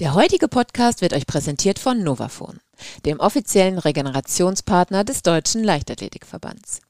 Der 0.00 0.14
heutige 0.14 0.48
Podcast 0.48 1.02
wird 1.02 1.12
euch 1.12 1.24
präsentiert 1.24 1.78
von 1.78 2.02
Novafon, 2.02 2.58
dem 3.06 3.20
offiziellen 3.20 3.78
Regenerationspartner 3.78 5.04
des 5.04 5.22
Deutschen 5.22 5.62
Leichtathletikverbands. 5.62 6.80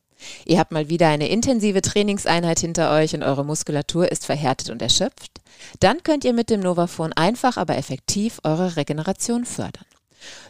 Ihr 0.46 0.58
habt 0.58 0.72
mal 0.72 0.88
wieder 0.88 1.08
eine 1.08 1.28
intensive 1.28 1.82
Trainingseinheit 1.82 2.60
hinter 2.60 2.90
euch 2.92 3.14
und 3.14 3.22
eure 3.22 3.44
Muskulatur 3.44 4.10
ist 4.10 4.24
verhärtet 4.24 4.70
und 4.70 4.80
erschöpft? 4.80 5.42
Dann 5.80 6.02
könnt 6.02 6.24
ihr 6.24 6.32
mit 6.32 6.48
dem 6.48 6.60
Novafon 6.60 7.12
einfach, 7.12 7.58
aber 7.58 7.76
effektiv 7.76 8.40
eure 8.42 8.76
Regeneration 8.76 9.44
fördern. 9.44 9.84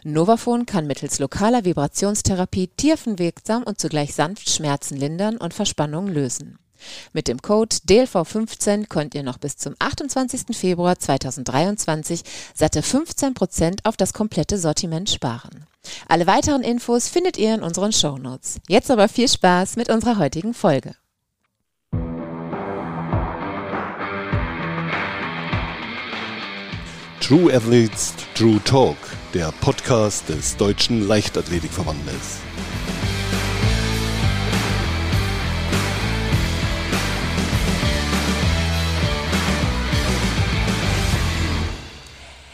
Novafon 0.05 0.65
kann 0.65 0.87
mittels 0.87 1.19
lokaler 1.19 1.65
Vibrationstherapie 1.65 2.69
tiefenwirksam 2.77 3.63
und 3.63 3.81
zugleich 3.81 4.15
sanft 4.15 4.49
Schmerzen 4.49 4.95
lindern 4.95 5.35
und 5.35 5.53
Verspannungen 5.53 6.13
lösen. 6.13 6.57
Mit 7.13 7.27
dem 7.27 7.41
Code 7.41 7.75
DLV15 7.87 8.87
könnt 8.87 9.15
ihr 9.15 9.23
noch 9.23 9.37
bis 9.37 9.57
zum 9.57 9.75
28. 9.79 10.55
Februar 10.55 10.97
2023 10.97 12.21
satte 12.53 12.81
15% 12.81 13.79
auf 13.83 13.97
das 13.97 14.13
komplette 14.13 14.57
Sortiment 14.57 15.09
sparen. 15.09 15.65
Alle 16.07 16.27
weiteren 16.27 16.63
Infos 16.63 17.07
findet 17.07 17.37
ihr 17.37 17.55
in 17.55 17.63
unseren 17.63 17.91
Shownotes. 17.91 18.59
Jetzt 18.67 18.91
aber 18.91 19.07
viel 19.07 19.27
Spaß 19.27 19.75
mit 19.75 19.89
unserer 19.89 20.17
heutigen 20.17 20.53
Folge. 20.53 20.95
True 27.21 27.51
Athletes 27.51 28.13
True 28.35 28.61
Talk, 28.63 28.97
der 29.33 29.51
Podcast 29.59 30.29
des 30.29 30.55
Deutschen 30.57 31.07
Leichtathletikverbandes. 31.07 32.44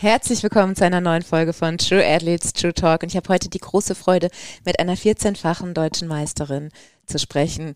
Herzlich 0.02 0.42
willkommen 0.42 0.76
zu 0.76 0.84
einer 0.84 1.00
neuen 1.00 1.22
Folge 1.22 1.54
von 1.54 1.78
True 1.78 2.04
Athletes 2.04 2.54
True 2.54 2.74
Talk. 2.74 3.04
Und 3.04 3.10
ich 3.10 3.16
habe 3.16 3.30
heute 3.30 3.50
die 3.50 3.60
große 3.60 3.94
Freude, 3.94 4.30
mit 4.66 4.80
einer 4.80 4.96
14-fachen 4.96 5.76
deutschen 5.76 6.08
Meisterin 6.08 6.70
zu 7.06 7.20
sprechen. 7.20 7.76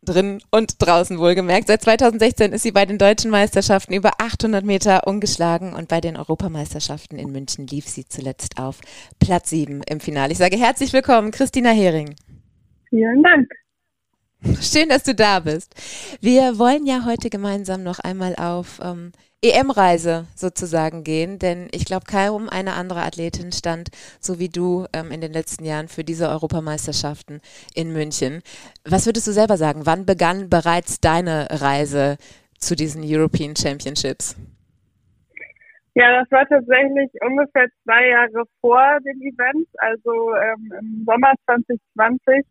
Drin 0.00 0.40
und 0.50 0.76
draußen 0.78 1.18
wohlgemerkt. 1.18 1.66
Seit 1.66 1.82
2016 1.82 2.54
ist 2.54 2.62
sie 2.62 2.72
bei 2.72 2.86
den 2.86 2.96
deutschen 2.96 3.30
Meisterschaften 3.30 3.92
über 3.92 4.12
800 4.16 4.64
Meter 4.64 5.06
ungeschlagen 5.06 5.74
und 5.74 5.86
bei 5.88 6.00
den 6.00 6.16
Europameisterschaften 6.16 7.18
in 7.18 7.30
München 7.30 7.66
lief 7.66 7.86
sie 7.86 8.08
zuletzt 8.08 8.58
auf 8.58 8.80
Platz 9.20 9.50
7 9.50 9.82
im 9.82 10.00
Finale. 10.00 10.32
Ich 10.32 10.38
sage 10.38 10.56
herzlich 10.56 10.94
willkommen, 10.94 11.30
Christina 11.30 11.72
Hering. 11.72 12.14
Vielen 12.88 13.22
Dank. 13.22 13.50
Schön, 14.62 14.88
dass 14.88 15.02
du 15.02 15.14
da 15.14 15.40
bist. 15.40 15.74
Wir 16.22 16.58
wollen 16.58 16.86
ja 16.86 17.04
heute 17.04 17.28
gemeinsam 17.28 17.82
noch 17.82 17.98
einmal 17.98 18.34
auf 18.36 18.80
ähm, 18.82 19.12
EM-Reise 19.40 20.26
sozusagen 20.34 21.04
gehen, 21.04 21.38
denn 21.38 21.68
ich 21.70 21.84
glaube, 21.84 22.06
kaum 22.10 22.48
eine 22.48 22.72
andere 22.72 23.02
Athletin 23.02 23.52
stand, 23.52 23.90
so 24.20 24.40
wie 24.40 24.48
du 24.48 24.86
ähm, 24.92 25.12
in 25.12 25.20
den 25.20 25.32
letzten 25.32 25.64
Jahren 25.64 25.86
für 25.86 26.02
diese 26.02 26.28
Europameisterschaften 26.28 27.40
in 27.72 27.92
München. 27.92 28.42
Was 28.84 29.06
würdest 29.06 29.28
du 29.28 29.32
selber 29.32 29.56
sagen? 29.56 29.86
Wann 29.86 30.06
begann 30.06 30.50
bereits 30.50 31.00
deine 31.00 31.46
Reise 31.50 32.16
zu 32.58 32.74
diesen 32.74 33.02
European 33.04 33.54
Championships? 33.54 34.36
Ja, 35.94 36.20
das 36.20 36.30
war 36.32 36.46
tatsächlich 36.48 37.10
ungefähr 37.22 37.66
zwei 37.84 38.08
Jahre 38.08 38.44
vor 38.60 38.98
den 39.04 39.20
Events, 39.22 39.70
also 39.78 40.34
ähm, 40.34 40.72
im 40.80 41.04
Sommer 41.04 41.32
2020 41.46 42.44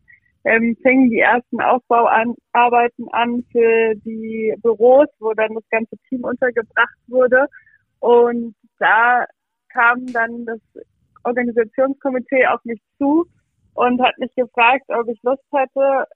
ähm, 0.44 0.76
fingen 0.82 1.10
die 1.10 1.20
ersten 1.20 1.60
Aufbauarbeiten 1.60 3.08
an 3.12 3.44
für 3.52 3.94
die 4.04 4.54
Büros, 4.62 5.08
wo 5.18 5.32
dann 5.34 5.54
das 5.54 5.68
ganze 5.70 5.96
Team 6.08 6.24
untergebracht 6.24 6.98
wurde. 7.06 7.46
Und 8.00 8.54
da 8.78 9.24
kam 9.70 10.06
dann 10.12 10.44
das 10.46 10.60
Organisationskomitee 11.24 12.46
auf 12.46 12.64
mich 12.64 12.80
zu 12.98 13.26
und 13.74 14.00
hat 14.02 14.18
mich 14.18 14.34
gefragt, 14.34 14.84
ob 14.88 15.08
ich 15.08 15.18
Lust 15.22 15.44
hätte, 15.52 16.06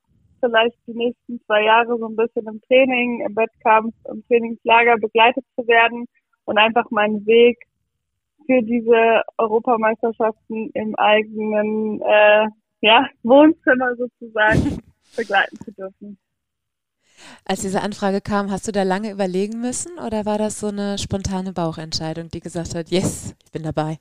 vielleicht 0.41 0.77
die 0.87 0.95
nächsten 0.95 1.41
zwei 1.47 1.65
Jahre 1.65 1.97
so 1.99 2.09
ein 2.09 2.17
bisschen 2.17 2.47
im 2.47 2.61
Training, 2.63 3.25
im 3.27 3.37
Wettkampf, 3.37 3.95
im 4.11 4.25
Trainingslager 4.27 4.97
begleitet 4.99 5.45
zu 5.57 5.67
werden 5.67 6.07
und 6.45 6.59
einfach 6.59 6.91
meinen 6.91 7.25
Weg 7.27 7.59
für 8.47 8.61
diese 8.63 9.23
Europameisterschaften 9.39 10.71
im 10.75 10.97
eigenen 10.97 12.01
äh, 12.03 12.47
ja, 12.83 13.09
Wohnzimmer 13.23 13.97
sozusagen 13.97 14.83
begleiten 15.17 15.57
zu 15.65 15.73
dürfen. 15.73 16.19
Als 17.45 17.61
diese 17.63 17.81
Anfrage 17.81 18.21
kam, 18.21 18.51
hast 18.51 18.67
du 18.67 18.73
da 18.73 18.83
lange 18.83 19.13
überlegen 19.13 19.61
müssen 19.61 19.99
oder 19.99 20.27
war 20.27 20.39
das 20.39 20.59
so 20.59 20.69
eine 20.69 20.99
spontane 20.99 21.53
Bauchentscheidung, 21.53 22.29
die 22.29 22.41
gesagt 22.41 22.75
hat, 22.75 22.91
yes, 22.91 23.35
ich 23.45 23.53
bin 23.53 23.63
dabei? 23.63 23.99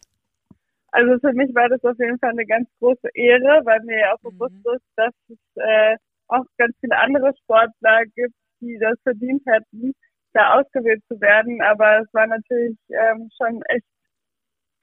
Also 0.92 1.20
für 1.20 1.32
mich 1.34 1.54
war 1.56 1.70
das 1.70 1.84
auf 1.84 1.98
jeden 2.00 2.20
Fall 2.20 2.32
eine 2.32 2.46
ganz 2.46 2.68
große 2.80 3.10
Ehre, 3.14 3.62
weil 3.64 3.80
mir 3.84 4.00
ja 4.00 4.14
auch 4.14 4.24
mhm. 4.24 4.38
bewusst 4.38 4.56
ist, 4.76 4.86
dass 4.98 5.14
es 5.30 5.38
äh, 5.56 5.96
auch 6.28 6.44
ganz 6.58 6.76
viele 6.82 6.98
andere 6.98 7.34
Sportler 7.44 8.04
gibt, 8.16 8.36
die 8.60 8.78
das 8.80 8.98
verdient 9.04 9.44
hätten, 9.46 9.94
da 10.34 10.60
ausgewählt 10.60 11.04
zu 11.08 11.20
werden. 11.22 11.62
Aber 11.62 12.02
es 12.02 12.14
war 12.14 12.28
natürlich 12.28 12.78
ähm, 12.90 13.30
schon 13.38 13.62
echt 13.70 13.86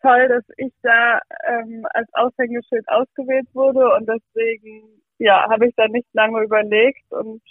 toll, 0.03 0.29
dass 0.29 0.45
ich 0.57 0.73
da 0.83 1.21
ähm, 1.49 1.87
als 1.95 2.09
Aushängeschild 2.15 2.89
ausgewählt 2.89 3.49
wurde 3.53 3.95
und 3.95 4.09
deswegen 4.09 4.85
ja 5.19 5.49
habe 5.51 5.67
ich 5.67 5.75
da 5.77 5.89
nicht 5.89 6.09
lange 6.13 6.43
überlegt 6.43 7.11
und 7.11 7.43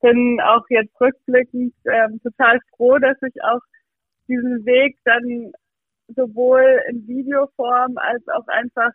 bin 0.00 0.40
auch 0.40 0.64
jetzt 0.68 0.98
rückblickend 1.00 1.74
ähm, 1.86 2.20
total 2.22 2.60
froh, 2.76 2.98
dass 2.98 3.16
ich 3.22 3.42
auch 3.42 3.60
diesen 4.28 4.64
Weg 4.64 4.96
dann 5.04 5.52
sowohl 6.08 6.80
in 6.88 7.06
Videoform 7.06 7.96
als 7.98 8.26
auch 8.28 8.46
einfach 8.48 8.92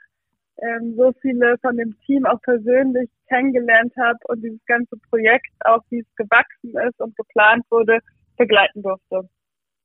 ähm, 0.58 0.96
so 0.96 1.12
viele 1.22 1.58
von 1.60 1.78
dem 1.78 1.96
Team 2.06 2.26
auch 2.26 2.42
persönlich 2.42 3.10
kennengelernt 3.28 3.94
habe 3.98 4.20
und 4.26 4.42
dieses 4.44 4.64
ganze 4.66 4.96
Projekt 5.10 5.52
auch, 5.66 5.82
wie 5.90 6.00
es 6.00 6.16
gewachsen 6.16 6.78
ist 6.88 7.00
und 7.00 7.16
geplant 7.16 7.66
wurde, 7.70 8.00
begleiten 8.38 8.82
durfte. 8.82 9.28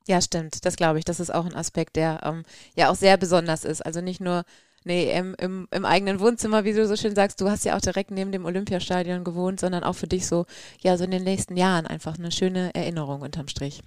Ja, 0.08 0.22
stimmt. 0.22 0.64
Das 0.64 0.76
glaube 0.76 0.98
ich. 0.98 1.04
Das 1.04 1.20
ist 1.20 1.32
auch 1.32 1.44
ein 1.44 1.54
Aspekt, 1.54 1.96
der 1.96 2.20
ähm, 2.24 2.42
ja 2.74 2.88
auch 2.90 2.94
sehr 2.94 3.18
besonders 3.18 3.64
ist. 3.64 3.84
Also 3.84 4.00
nicht 4.00 4.20
nur 4.20 4.44
nee, 4.84 5.12
im, 5.12 5.34
im, 5.38 5.68
im, 5.70 5.84
eigenen 5.84 6.18
Wohnzimmer, 6.18 6.64
wie 6.64 6.72
du 6.72 6.86
so 6.86 6.96
schön 6.96 7.14
sagst, 7.14 7.42
du 7.42 7.50
hast 7.50 7.66
ja 7.66 7.76
auch 7.76 7.80
direkt 7.82 8.10
neben 8.10 8.32
dem 8.32 8.46
Olympiastadion 8.46 9.22
gewohnt, 9.22 9.60
sondern 9.60 9.84
auch 9.84 9.92
für 9.92 10.06
dich 10.06 10.26
so, 10.26 10.46
ja, 10.80 10.96
so 10.96 11.04
in 11.04 11.10
den 11.10 11.24
nächsten 11.24 11.58
Jahren 11.58 11.86
einfach 11.86 12.18
eine 12.18 12.32
schöne 12.32 12.74
Erinnerung 12.74 13.20
unterm 13.20 13.48
Strich. 13.48 13.82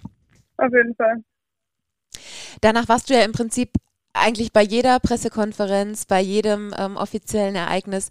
Auf 0.58 0.72
jeden 0.72 0.94
Fall. 0.94 1.24
Danach 2.60 2.88
warst 2.88 3.10
du 3.10 3.14
ja 3.14 3.24
im 3.24 3.32
Prinzip 3.32 3.70
eigentlich 4.12 4.52
bei 4.52 4.62
jeder 4.62 5.00
Pressekonferenz, 5.00 6.04
bei 6.04 6.20
jedem 6.20 6.72
ähm, 6.78 6.96
offiziellen 6.96 7.56
Ereignis 7.56 8.10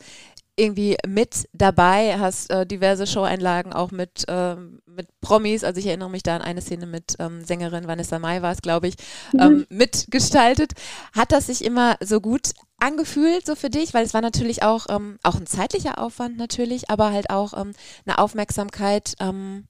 irgendwie 0.58 0.98
mit 1.08 1.48
dabei, 1.54 2.18
hast 2.20 2.52
äh, 2.52 2.66
diverse 2.66 3.08
Show-Einlagen 3.08 3.74
auch 3.74 3.92
mit, 3.92 4.26
äh, 4.28 4.56
mit 4.86 5.08
Promis, 5.22 5.64
also 5.64 5.80
ich 5.80 5.88
erinnere 5.88 6.10
mich 6.10 6.24
da 6.24 6.36
an 6.36 6.42
eine 6.42 6.62
Szene 6.62 6.86
mit 6.86 7.16
ähm, 7.20 7.42
Sängerin 7.42 7.88
Vanessa 7.88 8.20
Mai 8.20 8.42
war 8.42 8.52
es, 8.52 8.62
glaube 8.62 8.88
ich, 8.88 8.96
mhm. 9.34 9.40
ähm, 9.40 9.66
mitgestaltet. 9.70 10.74
Hat 11.16 11.32
das 11.32 11.48
sich 11.48 11.64
immer 11.64 11.96
so 12.02 12.20
gut 12.20 12.52
angefühlt, 12.80 13.46
so 13.46 13.56
für 13.56 13.70
dich? 13.70 13.94
Weil 13.94 14.04
es 14.04 14.14
war 14.14 14.22
natürlich 14.22 14.64
auch, 14.64 14.88
ähm, 14.90 15.18
auch 15.24 15.36
ein 15.36 15.48
zeitlicher 15.48 16.00
Aufwand 16.00 16.38
natürlich, 16.38 16.90
aber 16.90 17.12
halt 17.12 17.30
auch 17.30 17.54
ähm, 17.60 17.72
eine 18.06 18.18
Aufmerksamkeit, 18.18 19.16
ähm, 19.20 19.66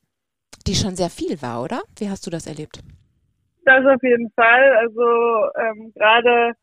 die 0.68 0.76
schon 0.76 0.96
sehr 0.96 1.10
viel 1.10 1.42
war, 1.42 1.64
oder? 1.64 1.82
Wie 1.98 2.10
hast 2.10 2.26
du 2.26 2.32
das 2.32 2.48
erlebt? 2.48 2.82
Das 3.66 3.86
auf 3.86 4.02
jeden 4.02 4.32
Fall. 4.32 4.76
Also 4.78 5.02
ähm, 5.60 5.94
gerade 5.94 6.54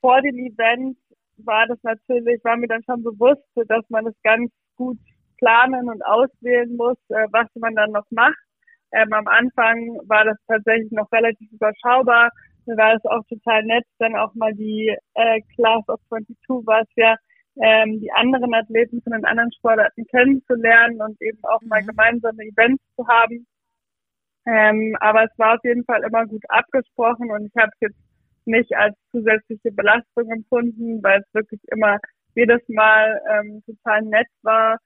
vor 0.00 0.20
dem 0.22 0.36
Event 0.36 0.96
war 1.46 1.66
das 1.66 1.78
natürlich, 1.82 2.42
war 2.44 2.56
mir 2.56 2.68
dann 2.68 2.82
schon 2.84 3.02
bewusst, 3.02 3.42
dass 3.54 3.84
man 3.88 4.04
das 4.04 4.14
ganz 4.22 4.50
gut 4.76 4.98
planen 5.38 5.88
und 5.88 6.04
auswählen 6.04 6.76
muss, 6.76 6.98
äh, 7.08 7.26
was 7.32 7.48
man 7.54 7.74
dann 7.74 7.92
noch 7.92 8.06
macht. 8.10 8.38
Ähm, 8.92 9.12
am 9.12 9.26
Anfang 9.26 10.00
war 10.06 10.24
das 10.24 10.36
tatsächlich 10.46 10.90
noch 10.92 11.10
relativ 11.12 11.50
überschaubar. 11.52 12.30
Mir 12.66 12.76
war 12.76 12.94
es 12.94 13.04
auch 13.04 13.24
total 13.28 13.64
nett, 13.64 13.84
dann 13.98 14.16
auch 14.16 14.34
mal 14.34 14.52
die 14.54 14.94
äh, 15.14 15.40
Class 15.54 15.88
of 15.88 16.00
22 16.08 16.36
war 16.66 16.82
es 16.82 16.88
ja, 16.96 17.16
ähm, 17.62 18.00
die 18.00 18.10
anderen 18.12 18.54
Athleten 18.54 19.02
von 19.02 19.12
den 19.12 19.24
anderen 19.24 19.52
Sportarten 19.52 20.06
kennenzulernen 20.06 21.00
und 21.00 21.20
eben 21.20 21.42
auch 21.44 21.60
mal 21.62 21.82
mhm. 21.82 21.88
gemeinsame 21.88 22.42
Events 22.44 22.82
zu 22.96 23.06
haben. 23.06 23.46
Ähm, 24.46 24.96
aber 25.00 25.24
es 25.24 25.38
war 25.38 25.54
auf 25.54 25.64
jeden 25.64 25.84
Fall 25.84 26.02
immer 26.02 26.26
gut 26.26 26.42
abgesprochen 26.48 27.30
und 27.30 27.46
ich 27.46 27.56
habe 27.56 27.70
es 27.74 27.80
jetzt 27.88 28.09
nicht 28.46 28.74
als 28.76 28.96
zusätzliche 29.10 29.72
Belastung 29.72 30.30
empfunden, 30.30 31.02
weil 31.02 31.20
es 31.20 31.34
wirklich 31.34 31.60
immer 31.70 31.98
jedes 32.34 32.60
Mal 32.68 33.20
ähm, 33.30 33.62
total 33.66 34.02
nett 34.02 34.28
war 34.42 34.78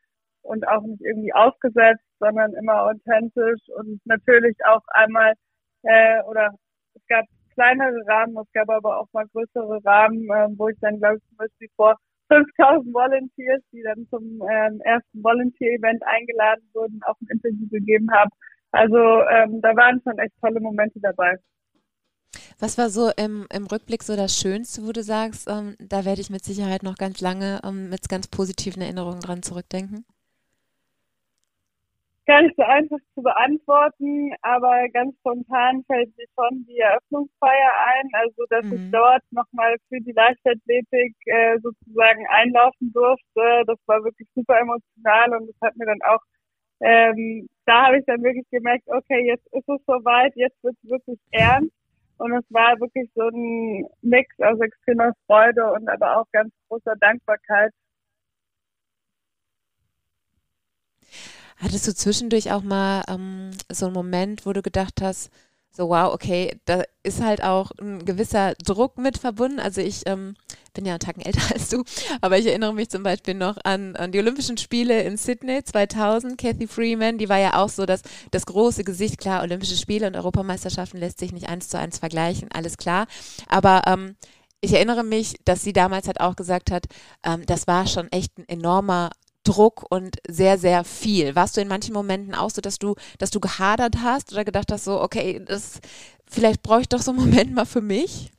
und 0.42 0.66
auch 0.68 0.82
nicht 0.82 1.02
irgendwie 1.02 1.32
aufgesetzt, 1.32 2.04
sondern 2.18 2.52
immer 2.54 2.82
authentisch 2.84 3.60
und 3.76 4.00
natürlich 4.04 4.56
auch 4.66 4.82
einmal 4.88 5.34
äh, 5.82 6.22
oder 6.24 6.54
es 6.94 7.06
gab 7.08 7.24
kleinere 7.54 8.00
Rahmen, 8.06 8.36
es 8.38 8.52
gab 8.52 8.68
aber 8.70 9.00
auch 9.00 9.08
mal 9.12 9.26
größere 9.32 9.80
Rahmen, 9.84 10.24
äh, 10.30 10.48
wo 10.56 10.68
ich 10.68 10.78
dann 10.80 10.98
glaube 10.98 11.16
ich 11.16 11.28
zum 11.28 11.36
Beispiel 11.36 11.68
vor 11.76 11.96
5000 12.28 12.92
Volunteers, 12.94 13.62
die 13.72 13.82
dann 13.82 14.06
zum 14.08 14.42
ähm, 14.50 14.80
ersten 14.80 15.22
Volunteer-Event 15.22 16.02
eingeladen 16.06 16.68
wurden, 16.72 17.00
auch 17.06 17.16
ein 17.20 17.28
Interview 17.30 17.68
gegeben 17.70 18.10
habe. 18.12 18.30
Also 18.72 18.98
ähm, 19.30 19.60
da 19.60 19.76
waren 19.76 20.00
schon 20.02 20.18
echt 20.18 20.34
tolle 20.40 20.60
Momente 20.60 20.98
dabei. 21.00 21.36
Was 22.60 22.78
war 22.78 22.88
so 22.88 23.10
im, 23.16 23.46
im 23.52 23.66
Rückblick 23.66 24.02
so 24.02 24.16
das 24.16 24.38
Schönste, 24.38 24.86
wo 24.86 24.92
du 24.92 25.02
sagst, 25.02 25.48
ähm, 25.50 25.76
da 25.80 26.04
werde 26.04 26.20
ich 26.20 26.30
mit 26.30 26.44
Sicherheit 26.44 26.82
noch 26.82 26.96
ganz 26.96 27.20
lange 27.20 27.60
ähm, 27.64 27.90
mit 27.90 28.08
ganz 28.08 28.28
positiven 28.28 28.82
Erinnerungen 28.82 29.20
dran 29.20 29.42
zurückdenken? 29.42 30.04
Gar 32.26 32.42
nicht 32.42 32.56
so 32.56 32.62
einfach 32.62 32.96
zu 33.14 33.20
beantworten, 33.20 34.32
aber 34.40 34.88
ganz 34.94 35.14
spontan 35.18 35.84
fällt 35.84 36.16
mir 36.16 36.24
schon 36.34 36.64
die 36.66 36.78
Eröffnungsfeier 36.78 37.72
ein. 37.86 38.08
Also, 38.12 38.44
dass 38.48 38.64
mhm. 38.64 38.72
ich 38.72 38.90
dort 38.92 39.22
nochmal 39.30 39.76
für 39.90 40.00
die 40.00 40.12
Leichtathletik 40.12 41.14
äh, 41.26 41.58
sozusagen 41.60 42.24
einlaufen 42.30 42.92
durfte. 42.94 43.64
Das 43.66 43.78
war 43.86 44.02
wirklich 44.04 44.26
super 44.34 44.58
emotional 44.58 45.38
und 45.38 45.48
das 45.48 45.56
hat 45.60 45.76
mir 45.76 45.84
dann 45.84 46.00
auch, 46.06 46.20
ähm, 46.80 47.46
da 47.66 47.88
habe 47.88 47.98
ich 47.98 48.06
dann 48.06 48.22
wirklich 48.22 48.48
gemerkt, 48.50 48.88
okay, 48.88 49.26
jetzt 49.26 49.46
ist 49.52 49.68
es 49.68 49.80
soweit, 49.86 50.34
jetzt 50.34 50.62
wird 50.64 50.76
es 50.82 50.90
wirklich 50.90 51.18
ernst. 51.30 51.72
Und 52.16 52.32
es 52.32 52.44
war 52.50 52.78
wirklich 52.80 53.10
so 53.14 53.22
ein 53.28 53.86
Mix 54.02 54.28
aus 54.38 54.60
extremer 54.60 55.12
Freude 55.26 55.72
und 55.72 55.88
aber 55.88 56.18
auch 56.18 56.26
ganz 56.32 56.52
großer 56.68 56.94
Dankbarkeit. 57.00 57.72
Hattest 61.56 61.86
du 61.88 61.94
zwischendurch 61.94 62.52
auch 62.52 62.62
mal 62.62 63.02
ähm, 63.08 63.50
so 63.70 63.86
einen 63.86 63.94
Moment, 63.94 64.46
wo 64.46 64.52
du 64.52 64.62
gedacht 64.62 65.00
hast, 65.00 65.30
so 65.70 65.88
wow, 65.88 66.12
okay, 66.12 66.56
da 66.66 66.84
ist 67.02 67.22
halt 67.22 67.42
auch 67.42 67.72
ein 67.80 68.04
gewisser 68.04 68.54
Druck 68.64 68.96
mit 68.98 69.18
verbunden. 69.18 69.58
Also 69.58 69.80
ich 69.80 70.02
ähm, 70.06 70.36
bin 70.74 70.84
ja 70.84 70.92
einen 70.92 71.00
Tacken 71.00 71.24
älter 71.24 71.40
als 71.54 71.70
du, 71.70 71.84
aber 72.20 72.38
ich 72.38 72.46
erinnere 72.46 72.74
mich 72.74 72.90
zum 72.90 73.02
Beispiel 73.02 73.34
noch 73.34 73.56
an, 73.64 73.96
an 73.96 74.12
die 74.12 74.18
Olympischen 74.18 74.58
Spiele 74.58 75.02
in 75.02 75.16
Sydney 75.16 75.64
2000. 75.64 76.36
Kathy 76.36 76.66
Freeman, 76.66 77.18
die 77.18 77.28
war 77.28 77.38
ja 77.38 77.62
auch 77.62 77.68
so 77.68 77.86
das, 77.86 78.02
das 78.30 78.46
große 78.46 78.84
Gesicht. 78.84 79.18
Klar, 79.18 79.42
Olympische 79.42 79.76
Spiele 79.76 80.06
und 80.06 80.16
Europameisterschaften 80.16 81.00
lässt 81.00 81.18
sich 81.18 81.32
nicht 81.32 81.48
eins 81.48 81.68
zu 81.68 81.78
eins 81.78 81.98
vergleichen, 81.98 82.48
alles 82.52 82.76
klar. 82.76 83.06
Aber 83.48 83.82
ähm, 83.86 84.16
ich 84.60 84.72
erinnere 84.72 85.04
mich, 85.04 85.36
dass 85.44 85.62
sie 85.62 85.72
damals 85.72 86.06
halt 86.06 86.20
auch 86.20 86.36
gesagt 86.36 86.70
hat, 86.70 86.86
ähm, 87.22 87.44
das 87.46 87.66
war 87.66 87.86
schon 87.86 88.10
echt 88.12 88.38
ein 88.38 88.48
enormer 88.48 89.10
Druck 89.44 89.84
und 89.90 90.16
sehr, 90.26 90.58
sehr 90.58 90.84
viel. 90.84 91.36
Warst 91.36 91.56
du 91.56 91.60
in 91.60 91.68
manchen 91.68 91.92
Momenten 91.92 92.34
auch 92.34 92.50
so, 92.50 92.60
dass 92.60 92.78
du, 92.78 92.94
dass 93.18 93.30
du 93.30 93.40
gehadert 93.40 93.96
hast 94.02 94.32
oder 94.32 94.44
gedacht 94.44 94.72
hast, 94.72 94.84
so, 94.84 95.00
okay, 95.00 95.42
das, 95.44 95.80
vielleicht 96.26 96.62
brauche 96.62 96.80
ich 96.80 96.88
doch 96.88 97.02
so 97.02 97.12
einen 97.12 97.20
Moment 97.30 97.54
mal 97.54 97.66
für 97.66 97.82
mich? 97.82 98.30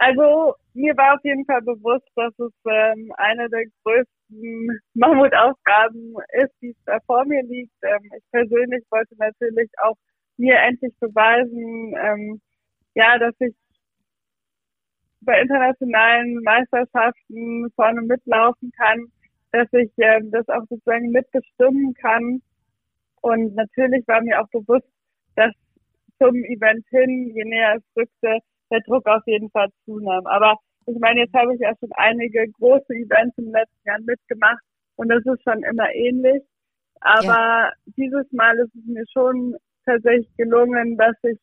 Also 0.00 0.54
mir 0.72 0.96
war 0.96 1.14
auf 1.14 1.20
jeden 1.24 1.44
Fall 1.44 1.60
bewusst, 1.60 2.08
dass 2.16 2.32
es 2.38 2.52
ähm, 2.66 3.12
eine 3.18 3.50
der 3.50 3.64
größten 3.84 4.80
Mammutaufgaben 4.94 6.14
ist, 6.42 6.54
die 6.62 6.74
da 6.86 6.98
vor 7.06 7.26
mir 7.26 7.42
liegt. 7.42 7.74
Ähm, 7.82 8.10
ich 8.16 8.24
persönlich 8.30 8.82
wollte 8.90 9.14
natürlich 9.18 9.70
auch 9.82 9.96
mir 10.38 10.56
endlich 10.58 10.94
beweisen, 11.00 11.94
ähm, 12.00 12.40
ja, 12.94 13.18
dass 13.18 13.34
ich 13.40 13.54
bei 15.20 15.38
internationalen 15.42 16.42
Meisterschaften 16.44 17.70
vorne 17.76 18.00
mitlaufen 18.00 18.72
kann, 18.78 19.04
dass 19.52 19.68
ich 19.72 19.90
äh, 19.98 20.20
das 20.30 20.48
auch 20.48 20.64
sozusagen 20.70 21.10
mitbestimmen 21.10 21.92
kann. 21.92 22.40
Und 23.20 23.54
natürlich 23.54 24.08
war 24.08 24.22
mir 24.22 24.40
auch 24.40 24.48
bewusst, 24.48 24.88
dass 25.36 25.52
zum 26.18 26.36
Event 26.44 26.86
hin, 26.88 27.32
je 27.34 27.44
näher 27.44 27.76
es 27.76 27.84
rückte, 27.96 28.38
der 28.70 28.80
Druck 28.80 29.06
auf 29.06 29.22
jeden 29.26 29.50
Fall 29.50 29.68
zunahm. 29.84 30.26
Aber 30.26 30.56
ich 30.86 30.98
meine, 30.98 31.20
jetzt 31.20 31.34
habe 31.34 31.54
ich 31.54 31.60
ja 31.60 31.72
schon 31.78 31.90
einige 31.94 32.48
große 32.52 32.92
Events 32.94 33.36
im 33.38 33.52
letzten 33.52 33.88
Jahr 33.88 34.00
mitgemacht 34.00 34.62
und 34.96 35.08
das 35.08 35.24
ist 35.24 35.42
schon 35.42 35.62
immer 35.62 35.92
ähnlich. 35.94 36.42
Aber 37.00 37.24
ja. 37.24 37.72
dieses 37.96 38.30
Mal 38.32 38.58
ist 38.58 38.74
es 38.74 38.84
mir 38.86 39.04
schon 39.12 39.56
tatsächlich 39.84 40.28
gelungen, 40.36 40.96
dass 40.96 41.16
ich 41.22 41.38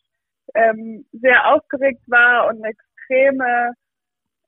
ähm, 0.53 1.05
sehr 1.11 1.53
aufgeregt 1.53 2.01
war 2.07 2.47
und 2.47 2.63
extreme 2.63 3.73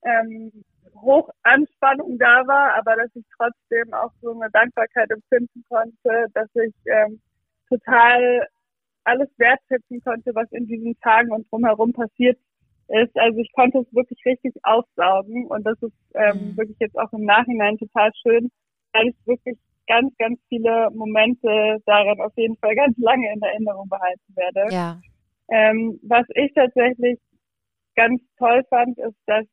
ähm, 0.03 0.51
Hochanspannung 0.95 2.17
da 2.17 2.45
war, 2.47 2.75
aber 2.75 2.95
dass 2.95 3.15
ich 3.15 3.25
trotzdem 3.35 3.93
auch 3.93 4.11
so 4.21 4.31
eine 4.31 4.49
Dankbarkeit 4.51 5.09
empfinden 5.11 5.63
konnte, 5.69 6.27
dass 6.33 6.49
ich 6.55 6.73
ähm, 6.85 7.21
total 7.67 8.47
alles 9.03 9.29
wertschätzen 9.37 10.01
konnte, 10.01 10.35
was 10.35 10.51
in 10.51 10.67
diesen 10.67 10.99
Tagen 10.99 11.31
und 11.31 11.49
drumherum 11.51 11.93
passiert 11.93 12.37
ist. 12.89 13.15
Also 13.17 13.39
ich 13.39 13.51
konnte 13.53 13.79
es 13.79 13.93
wirklich 13.93 14.19
richtig 14.25 14.53
aufsaugen 14.63 15.47
und 15.47 15.63
das 15.65 15.81
ist 15.81 15.93
ähm, 16.15 16.51
mhm. 16.51 16.57
wirklich 16.57 16.77
jetzt 16.79 16.97
auch 16.97 17.11
im 17.13 17.25
Nachhinein 17.25 17.77
total 17.77 18.11
schön, 18.21 18.49
weil 18.93 19.07
ich 19.07 19.15
wirklich 19.25 19.57
ganz, 19.87 20.15
ganz 20.17 20.39
viele 20.49 20.89
Momente 20.91 21.77
daran 21.85 22.19
auf 22.21 22.33
jeden 22.35 22.57
Fall 22.57 22.75
ganz 22.75 22.97
lange 22.97 23.31
in 23.33 23.41
Erinnerung 23.41 23.89
behalten 23.89 24.35
werde. 24.35 24.73
Ja. 24.73 24.99
Ähm, 25.49 25.99
was 26.03 26.25
ich 26.35 26.53
tatsächlich 26.53 27.19
ganz 27.95 28.21
toll 28.37 28.63
fand, 28.69 28.97
ist, 28.99 29.17
dass 29.25 29.45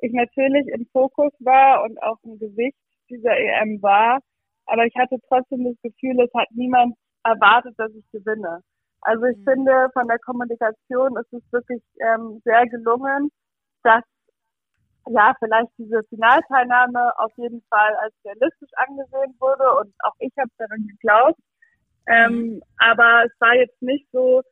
ich 0.00 0.12
natürlich 0.12 0.66
im 0.68 0.86
Fokus 0.92 1.32
war 1.40 1.82
und 1.84 2.02
auch 2.02 2.18
im 2.24 2.38
Gesicht 2.38 2.76
dieser 3.08 3.36
EM 3.36 3.82
war, 3.82 4.20
aber 4.66 4.86
ich 4.86 4.94
hatte 4.96 5.16
trotzdem 5.28 5.64
das 5.64 5.76
Gefühl, 5.82 6.20
es 6.20 6.32
hat 6.34 6.48
niemand 6.52 6.94
erwartet, 7.24 7.74
dass 7.76 7.92
ich 7.92 8.04
gewinne. 8.12 8.60
Also 9.02 9.24
ich 9.24 9.38
mhm. 9.38 9.44
finde, 9.44 9.88
von 9.92 10.08
der 10.08 10.18
Kommunikation 10.18 11.16
ist 11.16 11.32
es 11.32 11.42
wirklich 11.52 11.82
ähm, 12.00 12.40
sehr 12.44 12.66
gelungen, 12.66 13.30
dass 13.82 14.04
ja 15.08 15.34
vielleicht 15.38 15.70
diese 15.78 16.02
Finalteilnahme 16.10 17.18
auf 17.18 17.32
jeden 17.36 17.62
Fall 17.70 17.94
als 17.96 18.14
realistisch 18.24 18.70
angesehen 18.76 19.34
wurde 19.40 19.64
und 19.80 19.92
auch 20.04 20.14
ich 20.18 20.32
habe 20.38 20.50
daran 20.58 20.86
geglaubt. 20.86 21.40
Ähm, 22.06 22.32
mhm. 22.32 22.62
aber 22.78 23.24
es 23.26 23.32
war 23.40 23.54
jetzt 23.54 23.80
nicht 23.82 24.06
so, 24.12 24.42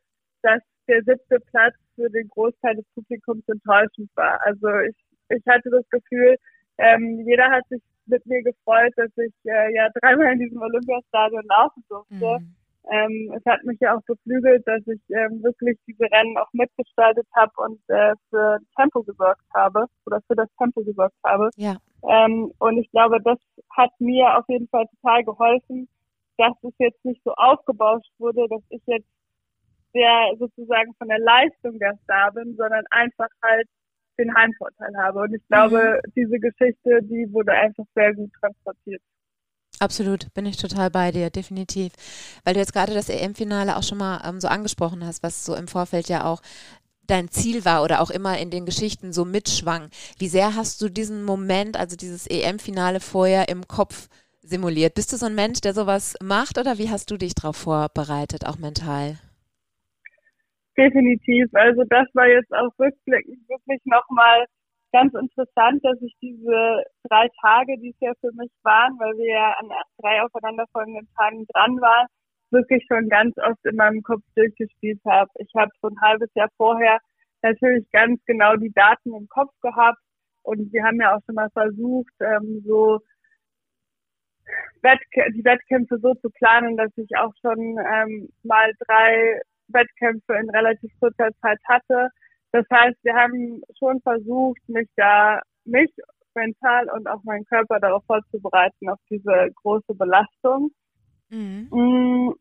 dass 0.43 0.61
der 0.87 1.03
siebte 1.03 1.39
Platz 1.51 1.75
für 1.95 2.09
den 2.09 2.27
Großteil 2.29 2.75
des 2.75 2.85
Publikums 2.95 3.47
enttäuschend 3.47 4.09
war. 4.15 4.39
Also 4.45 4.67
ich, 4.87 4.95
ich 5.29 5.43
hatte 5.47 5.69
das 5.69 5.87
Gefühl, 5.89 6.37
ähm, 6.77 7.23
jeder 7.25 7.49
hat 7.49 7.67
sich 7.69 7.81
mit 8.05 8.25
mir 8.25 8.41
gefreut, 8.43 8.93
dass 8.95 9.11
ich 9.17 9.33
äh, 9.45 9.73
ja 9.73 9.89
dreimal 10.01 10.33
in 10.33 10.39
diesem 10.39 10.61
Olympiastadion 10.61 11.43
laufen 11.47 11.83
durfte. 11.89 12.39
Mhm. 12.39 12.55
Ähm, 12.91 13.33
es 13.35 13.45
hat 13.45 13.63
mich 13.63 13.79
ja 13.79 13.95
auch 13.95 14.01
beflügelt, 14.03 14.65
dass 14.67 14.81
ich 14.87 15.01
ähm, 15.09 15.43
wirklich 15.43 15.77
diese 15.85 16.03
Rennen 16.03 16.37
auch 16.37 16.51
mitgestaltet 16.53 17.27
habe 17.35 17.51
und 17.57 17.79
äh, 17.87 18.13
für 18.29 18.59
Tempo 18.77 19.03
gesorgt 19.03 19.43
habe 19.53 19.85
oder 20.05 20.21
für 20.27 20.35
das 20.35 20.49
Tempo 20.57 20.81
gesorgt 20.83 21.15
habe. 21.23 21.49
Ja. 21.55 21.77
Ähm, 22.07 22.51
und 22.59 22.77
ich 22.77 22.89
glaube, 22.91 23.21
das 23.21 23.37
hat 23.71 23.91
mir 23.99 24.37
auf 24.37 24.45
jeden 24.47 24.67
Fall 24.69 24.85
total 24.95 25.23
geholfen, 25.23 25.87
dass 26.37 26.53
es 26.63 26.73
jetzt 26.79 27.03
nicht 27.03 27.21
so 27.23 27.33
aufgebauscht 27.33 28.11
wurde, 28.17 28.47
dass 28.49 28.61
ich 28.69 28.81
jetzt 28.85 29.07
der 29.93 30.35
sozusagen 30.37 30.93
von 30.95 31.09
der 31.09 31.19
Leistung 31.19 31.77
der 31.79 31.97
Star 32.03 32.31
bin, 32.31 32.55
sondern 32.55 32.85
einfach 32.91 33.27
halt 33.43 33.67
den 34.17 34.33
Heimvorteil 34.35 34.95
habe. 34.97 35.19
Und 35.21 35.33
ich 35.33 35.45
glaube, 35.47 36.01
mhm. 36.03 36.11
diese 36.15 36.39
Geschichte, 36.39 37.01
die 37.03 37.27
wurde 37.31 37.51
einfach 37.51 37.85
sehr 37.95 38.13
gut 38.13 38.31
transportiert. 38.39 39.01
Absolut, 39.79 40.33
bin 40.33 40.45
ich 40.45 40.57
total 40.57 40.91
bei 40.91 41.11
dir, 41.11 41.29
definitiv. 41.29 41.93
Weil 42.43 42.53
du 42.53 42.59
jetzt 42.59 42.73
gerade 42.73 42.93
das 42.93 43.07
EM-Finale 43.07 43.77
auch 43.77 43.83
schon 43.83 43.97
mal 43.97 44.21
ähm, 44.27 44.41
so 44.41 44.49
angesprochen 44.49 45.05
hast, 45.05 45.23
was 45.23 45.45
so 45.45 45.55
im 45.55 45.69
Vorfeld 45.69 46.09
ja 46.09 46.25
auch 46.25 46.41
dein 47.07 47.29
Ziel 47.29 47.65
war 47.65 47.83
oder 47.83 48.01
auch 48.01 48.09
immer 48.09 48.37
in 48.37 48.51
den 48.51 48.65
Geschichten 48.65 49.13
so 49.13 49.25
mitschwang. 49.25 49.89
Wie 50.17 50.27
sehr 50.27 50.55
hast 50.55 50.81
du 50.81 50.89
diesen 50.89 51.23
Moment, 51.23 51.77
also 51.77 51.95
dieses 51.95 52.27
EM-Finale 52.27 52.99
vorher 52.99 53.49
im 53.49 53.67
Kopf 53.67 54.09
simuliert? 54.41 54.95
Bist 54.95 55.13
du 55.13 55.17
so 55.17 55.25
ein 55.25 55.35
Mensch, 55.35 55.61
der 55.61 55.73
sowas 55.73 56.15
macht 56.21 56.57
oder 56.57 56.77
wie 56.77 56.89
hast 56.89 57.09
du 57.09 57.17
dich 57.17 57.33
darauf 57.33 57.55
vorbereitet, 57.55 58.45
auch 58.45 58.57
mental? 58.57 59.17
Definitiv. 60.77 61.47
Also 61.53 61.83
das 61.89 62.07
war 62.13 62.27
jetzt 62.27 62.51
auch 62.53 62.71
rückblickend 62.79 63.47
wirklich 63.49 63.81
nochmal 63.85 64.45
ganz 64.91 65.13
interessant, 65.13 65.83
dass 65.83 66.01
ich 66.01 66.15
diese 66.21 66.83
drei 67.03 67.27
Tage, 67.41 67.77
die 67.79 67.89
es 67.89 67.99
ja 67.99 68.13
für 68.21 68.31
mich 68.33 68.51
waren, 68.63 68.97
weil 68.99 69.15
wir 69.17 69.31
ja 69.31 69.53
an 69.59 69.69
drei 69.99 70.21
aufeinanderfolgenden 70.23 71.07
Tagen 71.15 71.45
dran 71.53 71.79
waren, 71.81 72.07
wirklich 72.51 72.83
schon 72.87 73.09
ganz 73.09 73.37
oft 73.37 73.63
in 73.65 73.75
meinem 73.75 74.01
Kopf 74.01 74.23
durchgespielt 74.35 74.99
habe. 75.05 75.29
Ich 75.35 75.51
habe 75.55 75.71
so 75.81 75.89
ein 75.89 76.01
halbes 76.01 76.29
Jahr 76.33 76.49
vorher 76.57 76.99
natürlich 77.41 77.89
ganz 77.91 78.19
genau 78.25 78.55
die 78.55 78.71
Daten 78.73 79.13
im 79.13 79.27
Kopf 79.27 79.53
gehabt 79.61 79.99
und 80.43 80.71
wir 80.73 80.83
haben 80.83 80.99
ja 80.99 81.15
auch 81.15 81.21
schon 81.25 81.35
mal 81.35 81.49
versucht, 81.51 82.13
ähm, 82.21 82.63
so 82.65 82.99
Wettk 84.81 85.33
die 85.35 85.45
Wettkämpfe 85.45 85.99
so 85.99 86.15
zu 86.15 86.29
planen, 86.31 86.75
dass 86.75 86.91
ich 86.97 87.15
auch 87.17 87.33
schon 87.41 87.59
ähm, 87.59 88.29
mal 88.43 88.71
drei 88.87 89.41
Wettkämpfe 89.67 90.33
in 90.33 90.49
relativ 90.49 90.91
kurzer 90.99 91.29
Zeit 91.41 91.59
hatte 91.65 92.09
das 92.51 92.65
heißt, 92.71 92.97
wir 93.03 93.13
haben 93.13 93.61
schon 93.77 94.01
versucht, 94.01 94.61
mich 94.67 94.89
da, 94.95 95.41
mich 95.65 95.91
mental 96.33 96.89
und 96.91 97.07
auch 97.07 97.23
meinen 97.23 97.45
Körper 97.45 97.79
darauf 97.79 98.03
vorzubereiten, 98.05 98.89
auf 98.89 98.99
diese 99.09 99.51
große 99.55 99.93
Belastung. 99.95 100.71
Mhm. 101.29 101.67
Mm. 101.71 102.33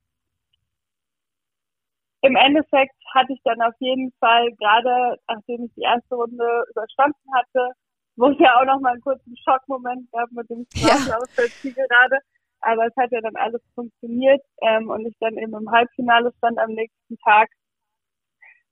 Im 2.23 2.35
Endeffekt 2.35 2.95
hatte 3.15 3.33
ich 3.33 3.41
dann 3.45 3.61
auf 3.63 3.75
jeden 3.79 4.13
Fall, 4.19 4.51
gerade 4.59 5.19
nachdem 5.29 5.65
ich 5.65 5.73
die 5.75 5.83
erste 5.83 6.15
Runde 6.15 6.65
überstanden 6.71 7.29
hatte, 7.35 7.73
wo 8.17 8.31
es 8.31 8.39
ja 8.41 8.59
auch 8.59 8.65
noch 8.65 8.81
mal 8.81 8.93
einen 8.93 9.01
kurzen 9.01 9.37
Schockmoment 9.37 10.11
gab 10.11 10.31
mit 10.33 10.51
dem 10.51 10.67
Strafen 10.75 11.29
ja. 11.37 11.45
Zielgerade. 11.61 12.19
Aber 12.61 12.87
es 12.87 12.97
hat 12.97 13.13
ja 13.13 13.21
dann 13.21 13.37
alles 13.37 13.63
funktioniert 13.75 14.43
ähm, 14.63 14.91
und 14.91 15.07
ich 15.07 15.15
dann 15.21 15.39
eben 15.39 15.55
im 15.55 15.71
Halbfinale 15.71 16.33
stand 16.39 16.59
am 16.59 16.71
nächsten 16.71 17.17
Tag 17.19 17.49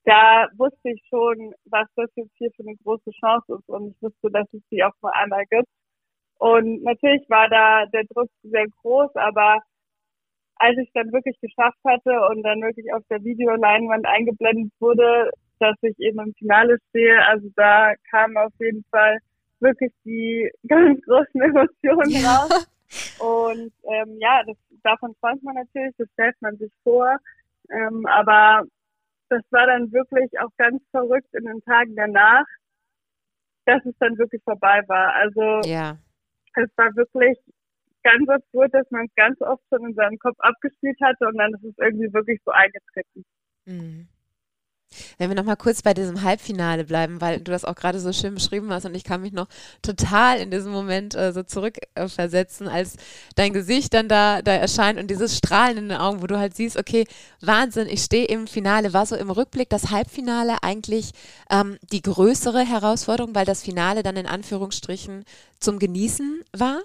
da 0.06 0.46
wusste 0.56 0.90
ich 0.90 1.02
schon, 1.10 1.52
was 1.66 1.88
das 1.96 2.08
jetzt 2.14 2.32
hier 2.38 2.50
für 2.52 2.62
eine 2.62 2.76
große 2.76 3.10
Chance 3.10 3.58
ist 3.58 3.68
und 3.68 3.88
ich 3.88 4.02
wusste, 4.02 4.30
dass 4.30 4.46
es 4.52 4.62
die 4.70 4.82
auch 4.82 4.94
nur 5.02 5.14
einmal 5.14 5.44
gibt. 5.50 5.68
Und 6.38 6.82
natürlich 6.84 7.28
war 7.28 7.48
da 7.48 7.86
der 7.86 8.04
Druck 8.04 8.30
sehr 8.42 8.66
groß, 8.82 9.10
aber 9.16 9.58
als 10.56 10.78
ich 10.78 10.90
dann 10.94 11.12
wirklich 11.12 11.38
geschafft 11.40 11.78
hatte 11.84 12.12
und 12.30 12.42
dann 12.44 12.62
wirklich 12.62 12.92
auf 12.94 13.02
der 13.10 13.22
Videoleinwand 13.24 14.06
eingeblendet 14.06 14.72
wurde, 14.78 15.30
dass 15.58 15.76
ich 15.82 15.98
eben 15.98 16.20
im 16.20 16.34
Finale 16.34 16.78
stehe, 16.90 17.20
also 17.26 17.48
da 17.56 17.92
kamen 18.10 18.36
auf 18.36 18.52
jeden 18.60 18.84
Fall 18.90 19.18
wirklich 19.58 19.92
die 20.04 20.50
ganz 20.68 21.02
großen 21.02 21.40
Emotionen 21.40 22.10
ja. 22.10 22.36
raus. 22.36 22.68
Und 23.18 23.72
ähm, 23.90 24.16
ja, 24.20 24.42
das, 24.46 24.56
davon 24.84 25.16
träumt 25.20 25.42
man 25.42 25.56
natürlich, 25.56 25.94
das 25.98 26.08
stellt 26.12 26.36
man 26.40 26.56
sich 26.58 26.70
vor. 26.84 27.16
Ähm, 27.70 28.06
aber 28.06 28.62
das 29.28 29.42
war 29.50 29.66
dann 29.66 29.92
wirklich 29.92 30.30
auch 30.40 30.50
ganz 30.56 30.82
verrückt 30.90 31.32
in 31.34 31.44
den 31.44 31.62
Tagen 31.62 31.94
danach, 31.96 32.44
dass 33.64 33.84
es 33.84 33.94
dann 33.98 34.16
wirklich 34.18 34.42
vorbei 34.44 34.82
war. 34.86 35.14
Also 35.14 35.60
ja. 35.68 35.98
es 36.54 36.70
war 36.76 36.94
wirklich 36.96 37.38
ganz 38.02 38.28
absurd, 38.28 38.72
dass 38.72 38.88
man 38.90 39.06
es 39.06 39.14
ganz 39.16 39.40
oft 39.40 39.62
schon 39.68 39.88
in 39.88 39.94
seinem 39.94 40.18
Kopf 40.18 40.36
abgespielt 40.38 40.98
hatte 41.02 41.26
und 41.26 41.36
dann 41.36 41.52
ist 41.54 41.64
es 41.64 41.74
irgendwie 41.78 42.12
wirklich 42.12 42.40
so 42.44 42.52
eingetreten. 42.52 43.24
Mhm. 43.64 44.08
Wenn 45.18 45.30
wir 45.30 45.36
nochmal 45.36 45.56
kurz 45.56 45.82
bei 45.82 45.94
diesem 45.94 46.22
Halbfinale 46.22 46.84
bleiben, 46.84 47.20
weil 47.20 47.38
du 47.38 47.50
das 47.50 47.64
auch 47.64 47.74
gerade 47.74 47.98
so 47.98 48.12
schön 48.12 48.34
beschrieben 48.34 48.72
hast 48.72 48.84
und 48.86 48.94
ich 48.94 49.04
kann 49.04 49.20
mich 49.20 49.32
noch 49.32 49.48
total 49.82 50.38
in 50.38 50.50
diesem 50.50 50.72
Moment 50.72 51.14
äh, 51.14 51.32
so 51.32 51.42
zurückversetzen, 51.42 52.66
äh, 52.66 52.70
als 52.70 52.96
dein 53.34 53.52
Gesicht 53.52 53.94
dann 53.94 54.08
da, 54.08 54.42
da 54.42 54.52
erscheint 54.52 54.98
und 54.98 55.10
dieses 55.10 55.36
Strahlen 55.36 55.78
in 55.78 55.88
den 55.88 55.98
Augen, 55.98 56.22
wo 56.22 56.26
du 56.26 56.38
halt 56.38 56.54
siehst, 56.54 56.78
okay, 56.78 57.04
Wahnsinn, 57.40 57.88
ich 57.88 58.00
stehe 58.00 58.26
im 58.26 58.46
Finale. 58.46 58.92
War 58.92 59.06
so 59.06 59.16
im 59.16 59.30
Rückblick 59.30 59.68
das 59.68 59.90
Halbfinale 59.90 60.56
eigentlich 60.62 61.12
ähm, 61.50 61.78
die 61.92 62.02
größere 62.02 62.60
Herausforderung, 62.60 63.34
weil 63.34 63.44
das 63.44 63.64
Finale 63.64 64.02
dann 64.02 64.16
in 64.16 64.26
Anführungsstrichen 64.26 65.24
zum 65.60 65.78
Genießen 65.78 66.42
war? 66.56 66.80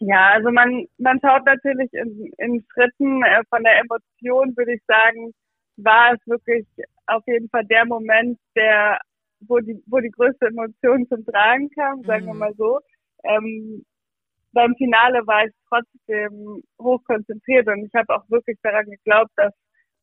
Ja, 0.00 0.32
also 0.34 0.50
man, 0.50 0.86
man 0.98 1.18
schaut 1.20 1.46
natürlich 1.46 1.92
in, 1.92 2.30
in 2.38 2.64
Schritten 2.72 3.22
äh, 3.22 3.42
von 3.48 3.62
der 3.62 3.78
Emotion, 3.78 4.54
würde 4.56 4.74
ich 4.74 4.82
sagen, 4.86 5.32
war 5.76 6.14
es 6.14 6.26
wirklich 6.26 6.66
auf 7.06 7.22
jeden 7.26 7.48
Fall 7.48 7.64
der 7.66 7.84
Moment, 7.84 8.38
der, 8.56 9.00
wo 9.40 9.58
die, 9.58 9.82
wo 9.86 9.98
die 10.00 10.10
größte 10.10 10.46
Emotion 10.46 11.06
zum 11.08 11.24
Tragen 11.24 11.70
kam, 11.70 12.02
sagen 12.04 12.24
mhm. 12.24 12.28
wir 12.28 12.34
mal 12.34 12.54
so. 12.54 12.80
Ähm, 13.24 13.84
beim 14.52 14.74
Finale 14.76 15.26
war 15.26 15.46
ich 15.46 15.52
trotzdem 15.68 16.62
hochkonzentriert 16.80 17.66
und 17.68 17.84
ich 17.84 17.94
habe 17.94 18.14
auch 18.14 18.24
wirklich 18.30 18.56
daran 18.62 18.86
geglaubt, 18.86 19.32
dass 19.36 19.52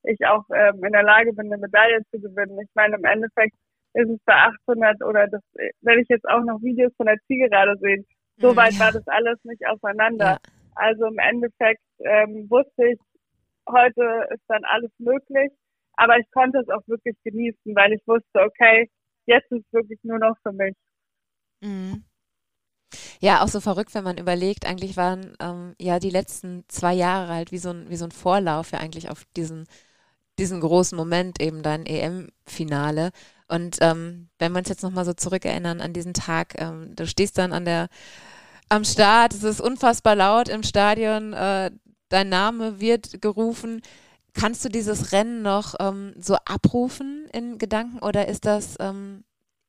ich 0.03 0.25
auch 0.25 0.43
ähm, 0.53 0.83
in 0.83 0.91
der 0.91 1.03
Lage 1.03 1.31
bin, 1.33 1.51
eine 1.51 1.61
Medaille 1.61 2.01
zu 2.11 2.19
gewinnen. 2.19 2.59
Ich 2.61 2.69
meine, 2.75 2.97
im 2.97 3.05
Endeffekt 3.05 3.55
ist 3.93 4.09
es 4.09 4.19
bei 4.25 4.33
800 4.33 5.03
oder 5.03 5.27
das, 5.27 5.41
wenn 5.81 5.99
ich 5.99 6.07
jetzt 6.09 6.27
auch 6.27 6.43
noch 6.43 6.61
Videos 6.61 6.93
von 6.97 7.05
der 7.05 7.17
Zielgerade 7.27 7.77
sehe, 7.79 8.03
so 8.37 8.51
mhm, 8.51 8.57
weit 8.57 8.79
war 8.79 8.91
das 8.91 9.07
alles 9.07 9.37
nicht 9.43 9.65
auseinander. 9.67 10.25
Ja. 10.25 10.37
Also 10.75 11.05
im 11.05 11.19
Endeffekt 11.19 11.81
ähm, 11.99 12.49
wusste 12.49 12.87
ich, 12.87 12.99
heute 13.69 14.27
ist 14.33 14.43
dann 14.47 14.63
alles 14.65 14.91
möglich. 14.99 15.51
Aber 16.01 16.17
ich 16.17 16.25
konnte 16.31 16.57
es 16.57 16.67
auch 16.69 16.81
wirklich 16.87 17.15
genießen, 17.23 17.75
weil 17.75 17.93
ich 17.93 18.01
wusste, 18.07 18.39
okay, 18.39 18.89
jetzt 19.27 19.51
ist 19.51 19.63
es 19.67 19.71
wirklich 19.71 19.99
nur 20.01 20.17
noch 20.17 20.35
für 20.41 20.51
mich. 20.51 20.73
Mhm. 21.61 22.03
Ja, 23.19 23.43
auch 23.43 23.47
so 23.47 23.61
verrückt, 23.61 23.93
wenn 23.93 24.03
man 24.03 24.17
überlegt, 24.17 24.65
eigentlich 24.65 24.97
waren 24.97 25.35
ähm, 25.39 25.75
ja 25.79 25.99
die 25.99 26.09
letzten 26.09 26.65
zwei 26.69 26.93
Jahre 26.95 27.31
halt 27.35 27.51
wie 27.51 27.59
so 27.59 27.69
ein, 27.69 27.87
wie 27.87 27.97
so 27.97 28.05
ein 28.05 28.11
Vorlauf 28.11 28.71
ja 28.71 28.79
eigentlich 28.79 29.11
auf 29.11 29.25
diesen, 29.37 29.67
diesen 30.39 30.59
großen 30.59 30.97
Moment, 30.97 31.39
eben 31.39 31.61
dein 31.61 31.85
EM-Finale. 31.85 33.11
Und 33.47 33.77
ähm, 33.81 34.29
wenn 34.39 34.53
wir 34.53 34.59
uns 34.59 34.69
jetzt 34.69 34.81
nochmal 34.81 35.05
so 35.05 35.13
zurückerinnern 35.13 35.81
an 35.81 35.93
diesen 35.93 36.15
Tag, 36.15 36.59
ähm, 36.59 36.95
du 36.95 37.05
stehst 37.05 37.37
dann 37.37 37.53
an 37.53 37.65
der 37.65 37.89
am 38.69 38.85
Start, 38.85 39.35
es 39.35 39.43
ist 39.43 39.61
unfassbar 39.61 40.15
laut 40.15 40.49
im 40.49 40.63
Stadion, 40.63 41.33
äh, 41.33 41.69
dein 42.09 42.29
Name 42.29 42.79
wird 42.79 43.21
gerufen. 43.21 43.83
Kannst 44.33 44.63
du 44.63 44.69
dieses 44.69 45.11
Rennen 45.11 45.41
noch 45.41 45.75
ähm, 45.79 46.13
so 46.17 46.35
abrufen 46.45 47.27
in 47.33 47.57
Gedanken 47.57 47.99
oder 47.99 48.27
ist 48.27 48.45
das 48.45 48.77
ähm, 48.79 49.23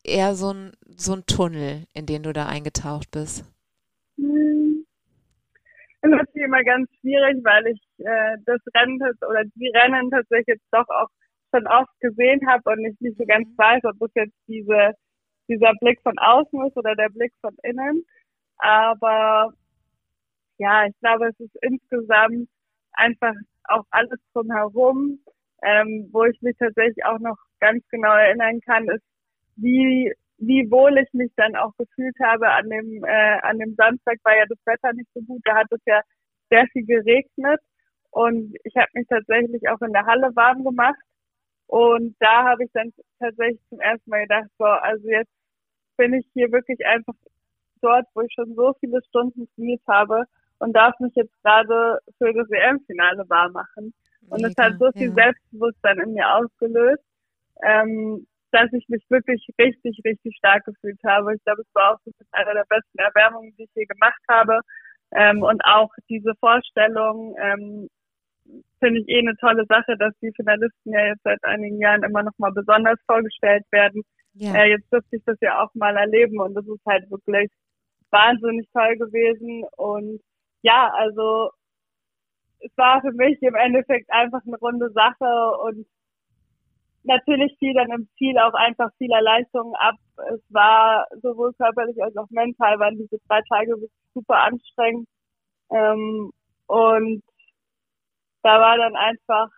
eher 0.05 0.35
so 0.35 0.53
ein, 0.53 0.73
so 0.97 1.15
ein 1.15 1.27
Tunnel, 1.27 1.85
in 1.95 2.07
den 2.07 2.23
du 2.23 2.33
da 2.33 2.47
eingetaucht 2.47 3.11
bist? 3.11 3.45
Hm. 4.17 4.87
Das 6.01 6.11
ist 6.11 6.17
natürlich 6.17 6.47
immer 6.47 6.65
ganz 6.65 6.91
schwierig, 7.01 7.45
weil 7.45 7.67
ich 7.69 7.81
äh, 7.99 8.37
das 8.45 8.61
Rennen 8.75 9.01
oder 9.01 9.45
die 9.55 9.71
Rennen 9.75 10.11
tatsächlich 10.11 10.47
jetzt 10.49 10.67
doch 10.71 10.89
auch 10.89 11.09
schon 11.55 11.67
oft 11.67 12.01
gesehen 12.01 12.41
habe 12.49 12.71
und 12.71 12.85
ich 12.85 12.99
nicht 13.01 13.19
so 13.19 13.25
ganz 13.27 13.47
mhm. 13.49 13.59
weiß, 13.59 13.85
ob 13.85 14.03
es 14.03 14.11
jetzt 14.15 14.37
diese, 14.49 14.93
dieser 15.49 15.73
Blick 15.81 16.01
von 16.03 16.19
außen 16.19 16.67
ist 16.67 16.77
oder 16.77 16.95
der 16.97 17.09
Blick 17.11 17.33
von 17.41 17.55
innen. 17.63 18.05
Aber 18.57 19.53
ja, 20.59 20.87
ich 20.87 20.99
glaube, 21.01 21.29
es 21.29 21.41
ist 21.41 21.57
insgesamt 21.63 22.49
einfach 22.93 23.35
auch 23.65 23.85
alles 23.91 24.19
drumherum, 24.33 25.19
ähm, 25.63 26.09
wo 26.13 26.25
ich 26.25 26.41
mich 26.43 26.57
tatsächlich 26.59 27.05
auch 27.05 27.19
noch 27.19 27.39
ganz 27.61 27.85
genau 27.91 28.13
erinnern 28.13 28.61
kann, 28.61 28.89
ist, 28.89 29.05
wie, 29.57 30.13
wie 30.39 30.71
wohl 30.71 30.99
ich 30.99 31.13
mich 31.13 31.31
dann 31.37 31.55
auch 31.57 31.73
gefühlt 31.77 32.17
habe 32.21 32.49
an 32.51 32.69
dem, 32.69 33.05
äh, 33.05 33.39
an 33.43 33.59
dem 33.59 33.75
Samstag 33.75 34.19
war 34.25 34.37
ja 34.37 34.45
das 34.49 34.59
Wetter 34.65 34.93
nicht 34.93 35.09
so 35.15 35.21
gut, 35.23 35.41
da 35.45 35.57
hat 35.57 35.67
es 35.71 35.81
ja 35.87 36.01
sehr 36.51 36.67
viel 36.73 36.85
geregnet. 36.85 37.61
Und 38.11 38.55
ich 38.65 38.77
habe 38.77 38.91
mich 38.95 39.07
tatsächlich 39.09 39.69
auch 39.69 39.81
in 39.81 39.93
der 39.93 40.05
Halle 40.05 40.31
warm 40.35 40.65
gemacht. 40.65 41.01
Und 41.67 42.15
da 42.21 42.45
habe 42.45 42.65
ich 42.65 42.71
dann 42.73 42.93
tatsächlich 43.19 43.61
zum 43.71 43.81
ersten 43.81 44.11
Mal 44.11 44.23
gedacht, 44.23 44.49
so, 44.59 44.65
also 44.65 45.09
jetzt 45.09 45.33
bin 45.97 46.13
ich 46.13 46.27
hier 46.35 46.53
wirklich 46.53 46.85
einfach 46.87 47.15
dort, 47.81 48.07
wo 48.15 48.21
ich 48.21 48.33
schon 48.35 48.55
so 48.55 48.75
viele 48.81 49.01
Stunden 49.09 49.49
trainiert 49.55 49.81
habe 49.89 50.25
und 50.63 50.75
darf 50.75 50.99
mich 51.01 51.13
jetzt 51.17 51.35
gerade 51.43 51.99
für 52.19 52.33
das 52.33 52.49
WM-Finale 52.49 53.29
warm 53.29 53.53
machen. 53.53 53.93
Und 54.29 54.45
es 54.45 54.55
hat 54.57 54.79
so 54.79 54.93
viel 54.93 55.09
ja. 55.09 55.15
Selbstbewusstsein 55.15 55.99
in 55.99 56.15
mir 56.15 56.33
ausgelöst, 56.37 57.03
ähm, 57.65 58.27
dass 58.53 58.73
ich 58.73 58.89
mich 58.89 59.05
wirklich 59.09 59.45
richtig, 59.59 60.01
richtig 60.05 60.37
stark 60.37 60.65
gefühlt 60.65 61.01
habe. 61.05 61.35
Ich 61.35 61.43
glaube, 61.43 61.63
es 61.63 61.75
war 61.75 61.95
auch 61.95 61.99
eine 62.31 62.55
der 62.55 62.65
besten 62.69 62.99
Erwärmungen, 62.99 63.53
die 63.59 63.65
ich 63.65 63.71
je 63.75 63.87
gemacht 63.87 64.23
habe. 64.29 64.61
Ähm, 65.11 65.43
und 65.43 65.61
auch 65.65 65.91
diese 66.09 66.33
Vorstellung, 66.39 67.35
ähm, 67.43 67.89
finde 68.79 69.01
ich 69.01 69.09
eh 69.09 69.19
eine 69.19 69.37
tolle 69.37 69.67
Sache, 69.69 69.97
dass 69.99 70.15
die 70.23 70.33
Finalisten 70.37 70.93
ja 70.93 71.07
jetzt 71.07 71.23
seit 71.25 71.43
einigen 71.45 71.81
Jahren 71.81 72.05
immer 72.05 72.23
noch 72.23 72.39
mal 72.39 72.53
besonders 72.53 72.99
vorgestellt 73.07 73.65
werden. 73.73 74.03
Ja. 74.35 74.55
Äh, 74.55 74.71
jetzt 74.71 74.93
dürfte 74.93 75.17
ich 75.17 75.23
das 75.25 75.39
ja 75.41 75.61
auch 75.61 75.75
mal 75.75 75.97
erleben 75.97 76.39
und 76.41 76.55
das 76.55 76.67
ist 76.67 76.87
halt 76.87 77.11
wirklich 77.11 77.51
wahnsinnig 78.11 78.69
toll 78.73 78.97
gewesen 78.97 79.65
und 79.77 80.21
ja, 80.63 80.91
also 80.95 81.51
es 82.61 82.71
war 82.77 83.01
für 83.01 83.13
mich 83.13 83.41
im 83.43 83.55
Endeffekt 83.55 84.11
einfach 84.11 84.41
eine 84.47 84.57
runde 84.57 84.91
Sache 84.93 85.59
und 85.65 85.87
natürlich 87.03 87.57
fiel 87.59 87.75
dann 87.75 87.91
im 87.91 88.09
Ziel 88.17 88.39
auch 88.39 88.55
einfach 88.55 88.91
vieler 88.99 89.21
Leistungen 89.21 89.75
ab. 89.75 89.97
Es 90.33 90.41
war 90.51 91.07
sowohl 91.21 91.53
körperlich 91.55 92.01
als 92.03 92.17
auch 92.17 92.31
mental 92.31 92.79
waren 92.79 92.97
diese 92.97 93.19
drei 93.29 93.41
Tage 93.49 93.75
super 94.15 94.39
anstrengend. 94.39 95.09
Ähm, 95.71 96.31
und 96.67 97.23
da 98.43 98.61
war 98.61 98.77
dann 98.79 98.95
einfach, 98.95 99.49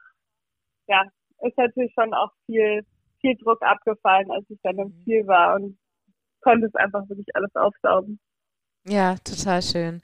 ja, 0.87 1.05
ist 1.43 1.59
natürlich 1.59 1.93
schon 1.93 2.15
auch 2.15 2.31
viel, 2.47 2.83
viel 3.21 3.37
Druck 3.37 3.63
abgefallen, 3.63 4.31
als 4.31 4.49
ich 4.49 4.59
dann 4.63 4.79
im 4.79 4.89
mhm. 4.89 5.05
Ziel 5.05 5.27
war 5.27 5.57
und 5.57 5.79
konnte 6.41 6.67
es 6.67 6.75
einfach 6.75 7.07
wirklich 7.09 7.27
alles 7.35 7.55
aufsaugen. 7.55 8.19
Ja, 8.87 9.17
total 9.25 9.61
schön 9.61 10.03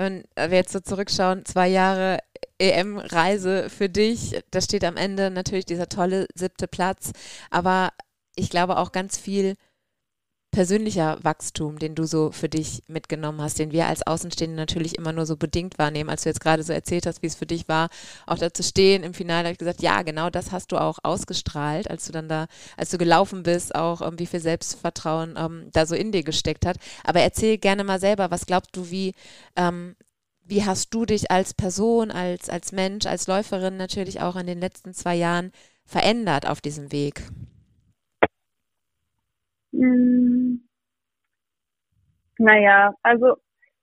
wenn 0.00 0.24
wir 0.34 0.56
jetzt 0.56 0.72
so 0.72 0.80
zurückschauen, 0.80 1.44
zwei 1.44 1.68
Jahre 1.68 2.18
EM-Reise 2.58 3.68
für 3.68 3.88
dich, 3.88 4.40
da 4.50 4.60
steht 4.60 4.84
am 4.84 4.96
Ende 4.96 5.30
natürlich 5.30 5.66
dieser 5.66 5.88
tolle 5.88 6.26
siebte 6.34 6.66
Platz, 6.66 7.12
aber 7.50 7.90
ich 8.34 8.50
glaube 8.50 8.78
auch 8.78 8.92
ganz 8.92 9.18
viel 9.18 9.56
persönlicher 10.50 11.18
Wachstum, 11.22 11.78
den 11.78 11.94
du 11.94 12.04
so 12.04 12.32
für 12.32 12.48
dich 12.48 12.82
mitgenommen 12.88 13.40
hast, 13.40 13.58
den 13.58 13.72
wir 13.72 13.86
als 13.86 14.06
Außenstehende 14.06 14.56
natürlich 14.56 14.98
immer 14.98 15.12
nur 15.12 15.26
so 15.26 15.36
bedingt 15.36 15.78
wahrnehmen, 15.78 16.10
als 16.10 16.22
du 16.22 16.28
jetzt 16.28 16.40
gerade 16.40 16.62
so 16.62 16.72
erzählt 16.72 17.06
hast, 17.06 17.22
wie 17.22 17.28
es 17.28 17.36
für 17.36 17.46
dich 17.46 17.68
war, 17.68 17.88
auch 18.26 18.38
da 18.38 18.52
zu 18.52 18.62
stehen 18.62 19.04
im 19.04 19.14
Finale, 19.14 19.44
habe 19.44 19.52
ich 19.52 19.58
gesagt, 19.58 19.82
ja, 19.82 20.02
genau 20.02 20.28
das 20.28 20.50
hast 20.50 20.72
du 20.72 20.78
auch 20.78 20.98
ausgestrahlt, 21.02 21.88
als 21.88 22.06
du 22.06 22.12
dann 22.12 22.28
da, 22.28 22.46
als 22.76 22.90
du 22.90 22.98
gelaufen 22.98 23.42
bist, 23.42 23.74
auch 23.74 24.00
um, 24.00 24.08
ähm, 24.08 24.18
wie 24.18 24.26
viel 24.26 24.40
Selbstvertrauen 24.40 25.34
ähm, 25.36 25.68
da 25.72 25.86
so 25.86 25.94
in 25.94 26.12
dir 26.12 26.24
gesteckt 26.24 26.66
hat. 26.66 26.78
Aber 27.04 27.20
erzähl 27.20 27.58
gerne 27.58 27.84
mal 27.84 28.00
selber, 28.00 28.30
was 28.30 28.46
glaubst 28.46 28.76
du, 28.76 28.90
wie 28.90 29.14
ähm, 29.56 29.94
wie 30.42 30.64
hast 30.64 30.92
du 30.92 31.06
dich 31.06 31.30
als 31.30 31.54
Person, 31.54 32.10
als, 32.10 32.50
als 32.50 32.72
Mensch, 32.72 33.06
als 33.06 33.28
Läuferin 33.28 33.76
natürlich 33.76 34.20
auch 34.20 34.34
in 34.34 34.48
den 34.48 34.58
letzten 34.58 34.94
zwei 34.94 35.14
Jahren 35.14 35.52
verändert 35.84 36.44
auf 36.44 36.60
diesem 36.60 36.90
Weg? 36.90 37.22
Hm. 39.72 40.60
Naja, 42.38 42.92
also 43.02 43.36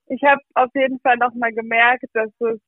ich 0.08 0.24
habe 0.24 0.42
auf 0.56 0.70
jeden 0.76 1.00
Fall 1.02 1.18
nochmal 1.18 1.54
gemerkt, 1.54 2.06
dass 2.14 2.30
es 2.42 2.60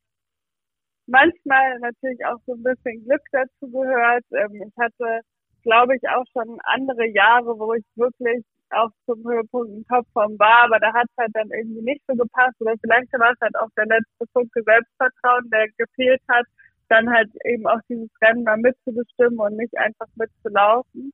manchmal 1.07 1.79
natürlich 1.79 2.23
auch 2.25 2.37
so 2.45 2.53
ein 2.53 2.63
bisschen 2.63 3.03
Glück 3.05 3.21
dazu 3.31 3.69
gehört. 3.71 4.23
Ähm, 4.31 4.61
ich 4.67 4.73
hatte, 4.77 5.21
glaube 5.63 5.95
ich, 5.95 6.07
auch 6.09 6.25
schon 6.33 6.59
andere 6.63 7.07
Jahre, 7.09 7.57
wo 7.57 7.73
ich 7.73 7.85
wirklich 7.95 8.43
auch 8.71 8.89
zum 9.07 9.23
Höhepunkt 9.27 9.71
in 9.71 9.85
Topform 9.87 10.37
war, 10.37 10.65
aber 10.65 10.79
da 10.79 10.93
hat 10.93 11.07
es 11.09 11.17
halt 11.17 11.31
dann 11.33 11.49
irgendwie 11.49 11.81
nicht 11.81 12.03
so 12.07 12.13
gepasst 12.15 12.53
oder 12.61 12.75
vielleicht 12.81 13.11
war 13.13 13.31
es 13.31 13.39
halt 13.41 13.55
auch 13.57 13.69
der 13.75 13.87
letzte 13.87 14.25
Punkt 14.31 14.53
Selbstvertrauen, 14.53 15.49
der 15.49 15.65
gefehlt 15.75 16.21
hat, 16.29 16.45
dann 16.87 17.09
halt 17.09 17.29
eben 17.45 17.65
auch 17.65 17.79
dieses 17.89 18.09
Rennen 18.21 18.43
mal 18.43 18.57
mitzubestimmen 18.57 19.39
und 19.39 19.57
nicht 19.57 19.75
einfach 19.75 20.05
mitzulaufen. 20.15 21.11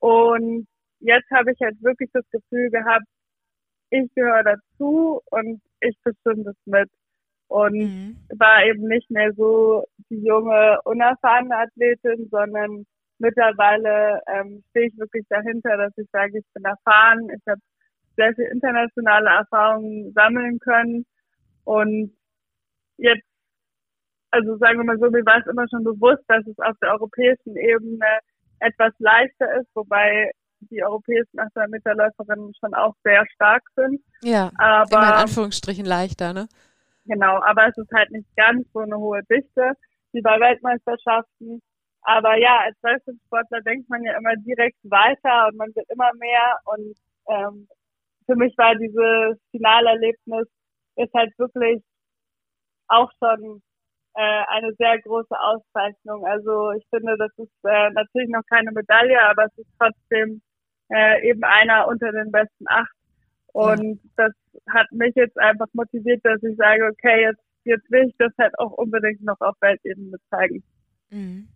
Und 0.00 0.66
jetzt 1.00 1.30
habe 1.30 1.52
ich 1.52 1.60
halt 1.60 1.82
wirklich 1.82 2.10
das 2.12 2.24
Gefühl 2.30 2.70
gehabt, 2.70 3.04
ich 3.90 4.08
gehöre 4.14 4.44
dazu 4.44 5.20
und 5.30 5.60
ich 5.80 5.96
bestimme 6.02 6.44
das 6.44 6.56
mit. 6.64 6.88
Und 7.48 7.74
mhm. 7.74 8.16
war 8.38 8.64
eben 8.64 8.86
nicht 8.86 9.10
mehr 9.10 9.32
so 9.34 9.84
die 10.08 10.22
junge, 10.24 10.78
unerfahrene 10.84 11.56
Athletin, 11.56 12.28
sondern 12.30 12.86
mittlerweile 13.18 14.20
ähm, 14.28 14.62
stehe 14.70 14.86
ich 14.86 14.98
wirklich 14.98 15.26
dahinter, 15.28 15.76
dass 15.76 15.92
ich 15.98 16.08
sage, 16.12 16.38
ich 16.38 16.44
bin 16.54 16.64
erfahren, 16.64 17.28
ich 17.30 17.42
habe 17.48 17.60
sehr 18.16 18.32
viel 18.34 18.44
internationale 18.44 19.28
Erfahrungen 19.30 20.12
sammeln 20.12 20.60
können 20.60 21.04
und 21.64 22.12
jetzt, 22.98 23.26
also 24.30 24.56
sagen 24.58 24.78
wir 24.78 24.84
mal 24.84 24.98
so, 24.98 25.10
mir 25.10 25.24
war 25.26 25.38
es 25.38 25.46
immer 25.46 25.66
schon 25.68 25.84
bewusst, 25.84 26.22
dass 26.28 26.46
es 26.46 26.58
auf 26.58 26.76
der 26.80 26.92
europäischen 26.92 27.56
Ebene 27.56 28.20
etwas 28.60 28.92
leichter 28.98 29.60
ist, 29.60 29.68
wobei 29.74 30.30
die 30.60 30.82
europäischen 30.82 31.38
800 31.38 31.70
Meter 31.70 31.94
Läuferinnen 31.94 32.52
schon 32.58 32.74
auch 32.74 32.94
sehr 33.04 33.24
stark 33.34 33.62
sind. 33.76 34.00
Ja, 34.22 34.50
aber 34.58 34.92
immer 34.92 35.06
in 35.08 35.22
Anführungsstrichen 35.22 35.84
leichter, 35.84 36.32
ne? 36.32 36.48
Genau, 37.06 37.40
aber 37.42 37.68
es 37.68 37.76
ist 37.76 37.90
halt 37.92 38.10
nicht 38.10 38.28
ganz 38.36 38.66
so 38.72 38.80
eine 38.80 38.96
hohe 38.96 39.22
Dichte 39.24 39.72
wie 40.12 40.20
bei 40.20 40.38
Weltmeisterschaften. 40.38 41.62
Aber 42.02 42.36
ja, 42.38 42.60
als 42.64 42.76
Leistungssportler 42.82 43.60
denkt 43.62 43.88
man 43.88 44.02
ja 44.04 44.16
immer 44.16 44.34
direkt 44.36 44.78
weiter 44.84 45.48
und 45.48 45.56
man 45.56 45.74
wird 45.74 45.88
immer 45.90 46.10
mehr. 46.14 46.58
Und 46.64 46.96
ähm, 47.28 47.68
für 48.26 48.36
mich 48.36 48.56
war 48.56 48.74
dieses 48.74 49.38
Finalerlebnis 49.50 50.46
ist 50.96 51.12
halt 51.14 51.32
wirklich 51.38 51.82
auch 52.88 53.10
schon 53.18 53.62
äh, 54.14 54.42
eine 54.48 54.72
sehr 54.74 55.00
große 55.02 55.38
Auszeichnung. 55.38 56.26
Also 56.26 56.72
ich 56.72 56.84
finde, 56.90 57.16
das 57.16 57.30
ist 57.36 57.52
äh, 57.64 57.90
natürlich 57.90 58.30
noch 58.30 58.42
keine 58.48 58.72
Medaille, 58.72 59.20
aber 59.22 59.44
es 59.44 59.58
ist 59.58 59.70
trotzdem 59.78 60.42
äh, 60.90 61.28
eben 61.28 61.42
einer 61.44 61.88
unter 61.88 62.12
den 62.12 62.30
besten 62.30 62.66
acht. 62.66 62.92
Und 63.52 64.00
ja. 64.02 64.10
das 64.16 64.32
hat 64.68 64.90
mich 64.92 65.14
jetzt 65.14 65.38
einfach 65.38 65.66
motiviert, 65.72 66.20
dass 66.24 66.42
ich 66.42 66.56
sage, 66.56 66.88
okay, 66.92 67.22
jetzt, 67.22 67.42
jetzt 67.64 67.90
will 67.90 68.08
ich 68.08 68.14
das 68.18 68.32
halt 68.38 68.56
auch 68.58 68.72
unbedingt 68.72 69.22
noch 69.22 69.40
auf 69.40 69.56
Weltebene 69.60 70.18
zeigen. 70.30 70.62
Mhm. 71.10 71.48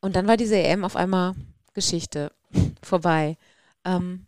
Und 0.00 0.16
dann 0.16 0.26
war 0.26 0.36
diese 0.36 0.56
EM 0.56 0.84
auf 0.84 0.96
einmal 0.96 1.34
Geschichte 1.74 2.32
vorbei. 2.82 3.36
Ähm, 3.84 4.26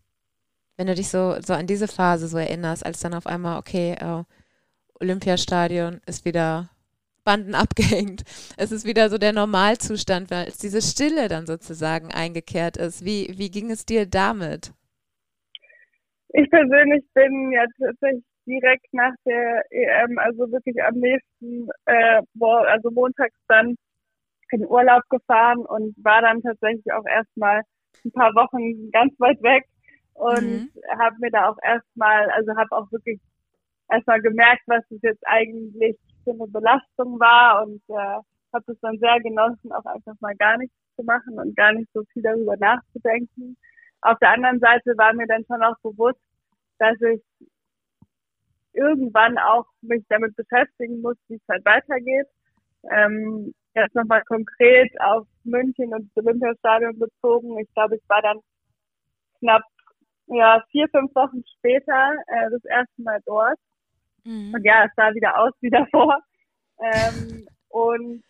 wenn 0.77 0.87
du 0.87 0.95
dich 0.95 1.09
so, 1.09 1.37
so 1.41 1.53
an 1.53 1.67
diese 1.67 1.89
Phase 1.89 2.29
so 2.29 2.39
erinnerst, 2.39 2.85
als 2.85 3.01
dann 3.01 3.15
auf 3.15 3.27
einmal, 3.27 3.59
okay, 3.59 3.93
äh, 4.01 4.25
Olympiastadion 5.01 6.01
ist 6.07 6.25
wieder 6.25 6.71
Banden 7.25 7.55
abgehängt. 7.55 8.23
Es 8.57 8.73
ist 8.73 8.87
wieder 8.87 9.09
so 9.09 9.19
der 9.19 9.33
Normalzustand, 9.33 10.31
weil 10.31 10.49
es 10.49 10.59
diese 10.59 10.83
Stille 10.83 11.29
dann 11.29 11.47
sozusagen 11.47 12.13
eingekehrt 12.13 12.77
ist. 12.77 13.05
Wie, 13.05 13.35
wie 13.37 13.51
ging 13.51 13.71
es 13.71 13.87
dir 13.87 14.07
damit? 14.07 14.73
Ich 16.29 16.51
persönlich 16.51 17.05
bin 17.15 17.53
ja 17.53 17.65
tatsächlich 17.79 18.25
direkt 18.47 18.93
nach 18.93 19.15
der 19.25 19.63
EM, 19.71 20.19
also 20.19 20.51
wirklich 20.51 20.83
am 20.83 20.95
nächsten, 20.97 21.69
äh, 21.87 22.21
also 22.41 22.91
montags 22.91 23.39
dann 23.49 23.77
in 24.51 24.67
Urlaub 24.67 25.03
gefahren 25.09 25.65
und 25.67 25.95
war 26.05 26.23
dann 26.23 26.43
tatsächlich 26.43 26.93
auch 26.93 27.07
erstmal 27.07 27.63
ein 28.05 28.13
paar 28.13 28.35
Wochen 28.35 28.91
ganz 28.91 29.13
weit 29.19 29.43
weg 29.43 29.65
und 30.15 30.43
mhm. 30.43 30.71
habe 30.99 31.17
mir 31.21 31.31
da 31.31 31.49
auch 31.49 31.57
erstmal, 31.63 32.31
also 32.31 32.55
habe 32.57 32.73
auch 32.73 32.91
wirklich 32.93 33.21
erstmal 33.91 34.21
gemerkt, 34.21 34.63
was 34.67 34.85
es 34.91 35.01
jetzt 35.03 35.27
eigentlich 35.27 35.97
für 36.25 36.31
eine 36.31 36.47
Belastung 36.49 37.21
war 37.21 37.65
und 37.65 37.83
äh, 37.89 38.21
habe 38.53 38.73
es 38.73 38.81
dann 38.81 38.99
sehr 38.99 39.21
genossen, 39.21 39.73
auch 39.73 39.85
einfach 39.85 40.15
mal 40.21 40.35
gar 40.37 40.59
nichts 40.59 40.75
zu 40.97 41.05
machen 41.05 41.39
und 41.39 41.57
gar 41.57 41.73
nicht 41.73 41.91
so 41.93 42.03
viel 42.13 42.23
darüber 42.23 42.57
nachzudenken. 42.57 43.57
Auf 44.01 44.19
der 44.19 44.31
anderen 44.31 44.61
Seite 44.61 44.97
war 44.97 45.13
mir 45.13 45.27
dann 45.27 45.45
schon 45.47 45.63
auch 45.63 45.79
bewusst, 45.83 46.21
dass 46.79 47.01
ich 47.01 47.23
irgendwann 48.73 49.39
auch 49.39 49.67
mich 49.81 50.05
damit 50.09 50.37
beschäftigen 50.37 51.01
muss, 51.01 51.17
wie 51.29 51.37
es 51.37 51.49
halt 51.49 51.65
weitergeht. 51.65 52.27
Ähm, 52.91 53.55
jetzt 53.75 53.95
nochmal 53.95 54.23
konkret 54.25 54.91
auf 55.01 55.27
München 55.45 55.95
und 55.95 56.11
das 56.15 56.25
Olympiastadion 56.25 56.99
bezogen. 56.99 57.59
Ich 57.59 57.73
glaube, 57.75 57.97
ich 57.97 58.03
war 58.09 58.23
dann 58.23 58.41
knapp 59.39 59.63
ja, 60.27 60.63
vier, 60.71 60.89
fünf 60.89 61.15
Wochen 61.15 61.43
später 61.59 62.15
äh, 62.27 62.51
das 62.51 62.65
erste 62.65 63.03
Mal 63.03 63.21
dort. 63.27 63.59
Mhm. 64.25 64.55
Und 64.55 64.65
ja, 64.65 64.85
es 64.85 64.93
sah 64.97 65.15
wieder 65.15 65.39
aus 65.39 65.53
wie 65.61 65.71
davor. 65.71 66.19
Ähm, 66.81 67.47
und 67.69 68.25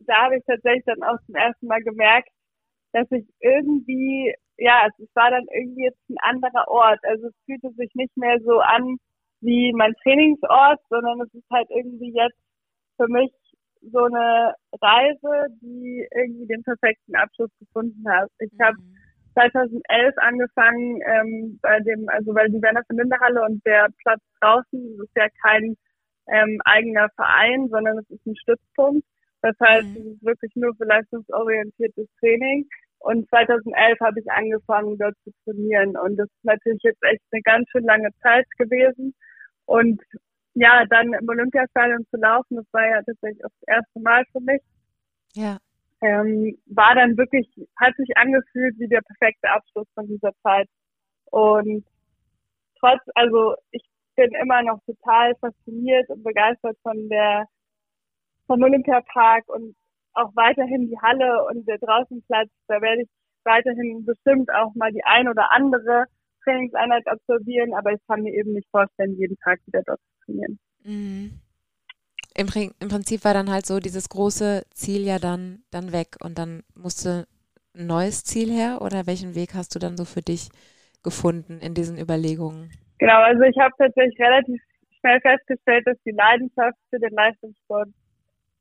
da 0.00 0.24
habe 0.24 0.36
ich 0.36 0.44
tatsächlich 0.44 0.84
dann 0.84 1.02
auch 1.02 1.18
zum 1.26 1.34
ersten 1.34 1.66
Mal 1.66 1.82
gemerkt, 1.82 2.28
dass 2.92 3.10
ich 3.10 3.26
irgendwie, 3.40 4.34
ja, 4.56 4.86
es 4.86 5.08
war 5.14 5.30
dann 5.30 5.46
irgendwie 5.52 5.84
jetzt 5.84 6.00
ein 6.08 6.18
anderer 6.20 6.68
Ort. 6.68 7.00
Also 7.04 7.28
es 7.28 7.34
fühlte 7.46 7.70
sich 7.72 7.94
nicht 7.94 8.16
mehr 8.16 8.38
so 8.40 8.60
an 8.60 8.98
wie 9.40 9.72
mein 9.72 9.94
Trainingsort, 10.02 10.80
sondern 10.88 11.20
es 11.22 11.32
ist 11.34 11.48
halt 11.50 11.68
irgendwie 11.70 12.12
jetzt 12.12 12.38
für 12.96 13.08
mich 13.08 13.32
so 13.82 14.04
eine 14.04 14.54
Reise, 14.80 15.46
die 15.62 16.06
irgendwie 16.14 16.46
den 16.46 16.62
perfekten 16.62 17.14
Abschluss 17.14 17.50
gefunden 17.58 18.04
hat. 18.10 18.30
Ich 18.38 18.52
habe 18.60 18.76
2011 19.34 19.80
mhm. 19.80 20.12
angefangen 20.16 21.00
ähm, 21.06 21.58
bei 21.62 21.80
dem, 21.80 22.08
also 22.08 22.34
weil 22.34 22.50
die 22.50 22.62
Werner 22.62 22.82
von 22.86 22.96
Linderhalle 22.96 23.42
und 23.42 23.64
der 23.66 23.88
Platz 24.02 24.20
draußen, 24.40 24.96
das 24.98 25.06
ist 25.06 25.16
ja 25.16 25.28
kein 25.42 25.76
ähm, 26.28 26.60
eigener 26.64 27.08
Verein, 27.16 27.68
sondern 27.68 27.98
es 27.98 28.10
ist 28.10 28.26
ein 28.26 28.36
Stützpunkt. 28.36 29.06
Das 29.42 29.56
heißt, 29.60 29.86
mhm. 29.86 29.96
es 29.96 30.06
ist 30.06 30.24
wirklich 30.24 30.52
nur 30.54 30.74
für 30.76 30.84
leistungsorientiertes 30.84 32.08
Training. 32.18 32.68
Und 32.98 33.28
2011 33.30 33.98
habe 34.00 34.20
ich 34.20 34.30
angefangen, 34.30 34.98
dort 34.98 35.14
zu 35.24 35.30
trainieren. 35.44 35.96
Und 35.96 36.16
das 36.16 36.26
ist 36.26 36.44
natürlich 36.44 36.82
jetzt 36.82 37.02
echt 37.02 37.22
eine 37.32 37.42
ganz 37.42 37.68
schön 37.70 37.84
lange 37.84 38.10
Zeit 38.22 38.46
gewesen. 38.58 39.14
Und 39.64 40.02
ja, 40.54 40.84
dann 40.90 41.14
im 41.14 41.28
Olympiastadion 41.28 42.04
zu 42.10 42.18
laufen, 42.18 42.56
das 42.56 42.66
war 42.72 42.86
ja 42.86 43.02
tatsächlich 43.02 43.44
auch 43.44 43.50
das 43.60 43.76
erste 43.76 44.00
Mal 44.00 44.24
für 44.32 44.40
mich. 44.40 44.60
Ja. 45.34 45.58
Ähm, 46.02 46.58
war 46.66 46.94
dann 46.94 47.16
wirklich, 47.16 47.46
hat 47.76 47.94
sich 47.96 48.16
angefühlt 48.16 48.78
wie 48.78 48.88
der 48.88 49.02
perfekte 49.02 49.50
Abschluss 49.50 49.86
von 49.94 50.06
dieser 50.06 50.32
Zeit. 50.42 50.68
Und 51.26 51.84
trotz, 52.78 53.00
also 53.14 53.54
ich 53.70 53.82
bin 54.16 54.30
immer 54.40 54.62
noch 54.62 54.80
total 54.84 55.34
fasziniert 55.36 56.08
und 56.08 56.22
begeistert 56.22 56.76
von 56.82 57.08
der, 57.08 57.46
vom 58.46 58.62
Olympiapark 58.62 59.48
und 59.48 59.74
auch 60.14 60.34
weiterhin 60.34 60.88
die 60.88 60.98
Halle 61.00 61.44
und 61.50 61.66
der 61.68 61.78
Draußenplatz. 61.78 62.48
Da 62.66 62.80
werde 62.80 63.02
ich 63.02 63.08
weiterhin 63.44 64.04
bestimmt 64.04 64.50
auch 64.52 64.74
mal 64.74 64.92
die 64.92 65.04
ein 65.04 65.28
oder 65.28 65.52
andere 65.52 66.06
Trainingseinheit 66.44 67.06
absolvieren, 67.06 67.74
aber 67.74 67.92
ich 67.92 68.00
kann 68.06 68.22
mir 68.22 68.32
eben 68.32 68.52
nicht 68.52 68.68
vorstellen, 68.70 69.16
jeden 69.16 69.36
Tag 69.38 69.60
wieder 69.66 69.82
dort 69.84 70.00
zu 70.00 70.24
trainieren. 70.24 70.58
Mhm. 70.84 71.40
Im, 72.36 72.46
Im, 72.80 72.88
Prinzip 72.88 73.24
war 73.24 73.34
dann 73.34 73.50
halt 73.50 73.66
so 73.66 73.80
dieses 73.80 74.08
große 74.08 74.62
Ziel 74.72 75.04
ja 75.04 75.18
dann, 75.18 75.62
dann 75.70 75.92
weg 75.92 76.16
und 76.22 76.38
dann 76.38 76.62
musste 76.74 77.26
ein 77.74 77.86
neues 77.86 78.24
Ziel 78.24 78.50
her 78.50 78.78
oder 78.80 79.06
welchen 79.06 79.34
Weg 79.34 79.54
hast 79.54 79.74
du 79.74 79.78
dann 79.78 79.96
so 79.96 80.04
für 80.04 80.22
dich 80.22 80.48
gefunden 81.02 81.58
in 81.60 81.74
diesen 81.74 81.98
Überlegungen? 81.98 82.70
Genau, 82.98 83.20
also 83.22 83.42
ich 83.42 83.56
habe 83.58 83.72
tatsächlich 83.78 84.18
relativ 84.20 84.60
schnell 85.00 85.20
festgestellt, 85.20 85.86
dass 85.86 85.96
die 86.04 86.12
Leidenschaft 86.12 86.78
für 86.90 86.98
den 86.98 87.12
Leistungssport 87.12 87.88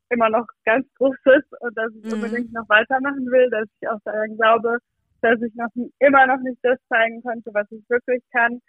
immer 0.10 0.30
noch 0.30 0.48
ganz 0.66 0.88
groß 0.96 1.16
ist 1.38 1.62
und 1.62 1.78
dass 1.78 1.92
ich 1.96 2.06
mhm. 2.06 2.14
unbedingt 2.14 2.54
noch 2.54 2.68
weitermachen 2.70 3.26
will, 3.32 3.50
dass 3.50 3.68
ich 3.80 3.88
auch 3.88 4.00
daran 4.06 4.36
glaube, 4.38 4.78
dass 5.22 5.42
ich 5.42 5.54
noch 5.56 5.70
immer 6.00 6.26
noch 6.28 6.40
nicht 6.42 6.60
das 6.64 6.80
zeigen 6.88 7.22
konnte, 7.22 7.52
was 7.54 7.70
ich 7.72 7.84
wirklich 7.90 8.24
kann. 8.32 8.62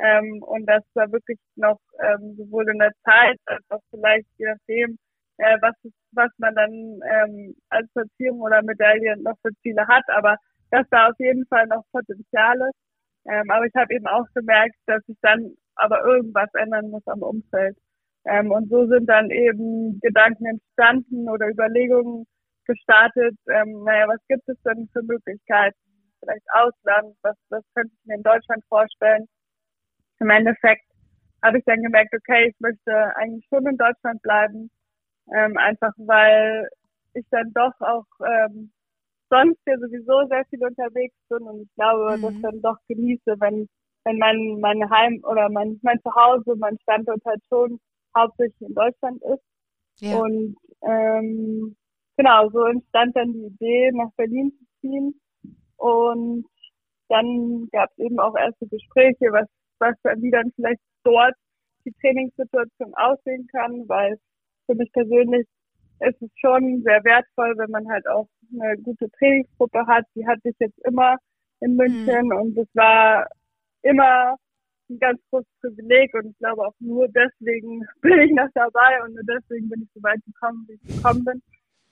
Ähm, 0.00 0.42
und 0.42 0.66
dass 0.66 0.82
da 0.94 1.10
wirklich 1.10 1.38
noch 1.56 1.78
ähm, 2.00 2.34
sowohl 2.36 2.68
in 2.70 2.78
der 2.78 2.92
Zeit 3.04 3.38
als 3.46 3.64
auch 3.70 3.80
vielleicht 3.90 4.26
je 4.38 4.46
nachdem, 4.46 4.98
äh, 5.38 5.56
was, 5.60 5.74
was 6.12 6.30
man 6.38 6.54
dann 6.54 6.72
ähm, 6.72 7.54
als 7.70 7.90
Platzierung 7.92 8.40
oder 8.40 8.62
Medaille 8.62 9.16
noch 9.22 9.36
für 9.42 9.52
Ziele 9.62 9.86
hat, 9.88 10.04
aber 10.08 10.36
dass 10.70 10.86
da 10.90 11.08
auf 11.08 11.18
jeden 11.18 11.46
Fall 11.46 11.66
noch 11.66 11.84
Potenzial 11.92 12.56
ist. 12.56 12.78
Ähm, 13.26 13.50
aber 13.50 13.66
ich 13.66 13.74
habe 13.74 13.94
eben 13.94 14.06
auch 14.06 14.26
gemerkt, 14.34 14.76
dass 14.86 15.02
ich 15.08 15.16
dann 15.22 15.54
aber 15.76 16.04
irgendwas 16.04 16.48
ändern 16.54 16.90
muss 16.90 17.06
am 17.06 17.22
Umfeld. 17.22 17.76
Ähm, 18.26 18.50
und 18.50 18.68
so 18.68 18.86
sind 18.86 19.06
dann 19.08 19.30
eben 19.30 20.00
Gedanken 20.00 20.46
entstanden 20.46 21.28
oder 21.28 21.48
Überlegungen 21.48 22.26
gestartet, 22.66 23.36
ähm, 23.50 23.84
naja, 23.84 24.08
was 24.08 24.20
gibt 24.28 24.46
es 24.48 24.60
denn 24.62 24.88
für 24.92 25.02
Möglichkeiten? 25.02 25.76
Vielleicht 26.20 26.44
Ausland, 26.52 27.16
was, 27.22 27.36
was 27.48 27.62
könnte 27.74 27.94
ich 27.94 28.06
mir 28.06 28.16
in 28.16 28.22
Deutschland 28.22 28.62
vorstellen? 28.68 29.26
Im 30.20 30.30
Endeffekt 30.30 30.84
habe 31.42 31.58
ich 31.58 31.64
dann 31.64 31.82
gemerkt, 31.82 32.14
okay, 32.14 32.48
ich 32.48 32.60
möchte 32.60 33.16
eigentlich 33.16 33.46
schon 33.48 33.66
in 33.66 33.76
Deutschland 33.76 34.20
bleiben, 34.22 34.70
ähm, 35.34 35.56
einfach 35.56 35.92
weil 35.98 36.68
ich 37.14 37.24
dann 37.30 37.52
doch 37.54 37.72
auch 37.80 38.06
ähm, 38.26 38.70
sonst 39.30 39.60
ja 39.66 39.78
sowieso 39.78 40.26
sehr 40.28 40.44
viel 40.46 40.64
unterwegs 40.64 41.14
bin 41.28 41.42
und 41.42 41.62
ich 41.62 41.74
glaube, 41.74 42.16
mhm. 42.16 42.22
dass 42.22 42.42
dann 42.42 42.62
doch 42.62 42.76
genieße, 42.88 43.36
wenn 43.38 43.68
wenn 44.04 44.18
mein 44.18 44.58
mein 44.60 44.90
Heim 44.90 45.20
oder 45.24 45.48
mein 45.50 45.78
mein 45.82 46.00
Zuhause, 46.00 46.54
mein 46.56 46.78
Standort 46.80 47.24
halt 47.24 47.42
schon 47.48 47.78
hauptsächlich 48.16 48.68
in 48.68 48.74
Deutschland 48.74 49.22
ist. 49.22 49.44
Ja. 50.00 50.18
Und 50.18 50.56
ähm, 50.82 51.76
genau, 52.16 52.48
so 52.50 52.64
entstand 52.64 53.16
dann 53.16 53.32
die 53.32 53.46
Idee, 53.46 53.90
nach 53.92 54.10
Berlin 54.16 54.52
zu 54.58 54.64
ziehen. 54.80 55.20
Und 55.76 56.46
dann 57.08 57.68
gab 57.72 57.90
es 57.90 57.98
eben 57.98 58.18
auch 58.18 58.36
erste 58.36 58.66
Gespräche, 58.66 59.32
was, 59.32 59.48
was 59.78 59.94
wie 60.20 60.30
dann 60.30 60.52
vielleicht 60.56 60.80
dort 61.04 61.34
die 61.84 61.92
Trainingssituation 62.00 62.94
aussehen 62.94 63.46
kann, 63.50 63.88
weil 63.88 64.18
für 64.66 64.74
mich 64.74 64.92
persönlich 64.92 65.46
ist 66.00 66.22
es 66.22 66.30
schon 66.36 66.82
sehr 66.82 67.02
wertvoll, 67.04 67.54
wenn 67.56 67.70
man 67.70 67.88
halt 67.88 68.06
auch 68.08 68.28
eine 68.52 68.76
gute 68.82 69.10
Trainingsgruppe 69.18 69.86
hat. 69.86 70.04
Die 70.14 70.26
hatte 70.26 70.48
ich 70.48 70.56
jetzt 70.58 70.78
immer 70.84 71.16
in 71.60 71.76
München 71.76 72.26
mhm. 72.26 72.36
und 72.36 72.58
es 72.58 72.68
war 72.74 73.26
immer 73.82 74.36
ein 74.90 74.98
ganz 74.98 75.20
großes 75.30 75.50
Privileg 75.60 76.14
und 76.14 76.30
ich 76.30 76.38
glaube 76.38 76.66
auch 76.66 76.74
nur 76.78 77.08
deswegen 77.08 77.82
bin 78.00 78.18
ich 78.20 78.32
noch 78.32 78.48
dabei 78.54 79.02
und 79.04 79.14
nur 79.14 79.24
deswegen 79.24 79.68
bin 79.68 79.82
ich 79.82 79.88
so 79.94 80.02
weit 80.02 80.20
gekommen, 80.24 80.66
wie 80.68 80.74
ich 80.74 80.96
gekommen 80.96 81.24
bin. 81.24 81.42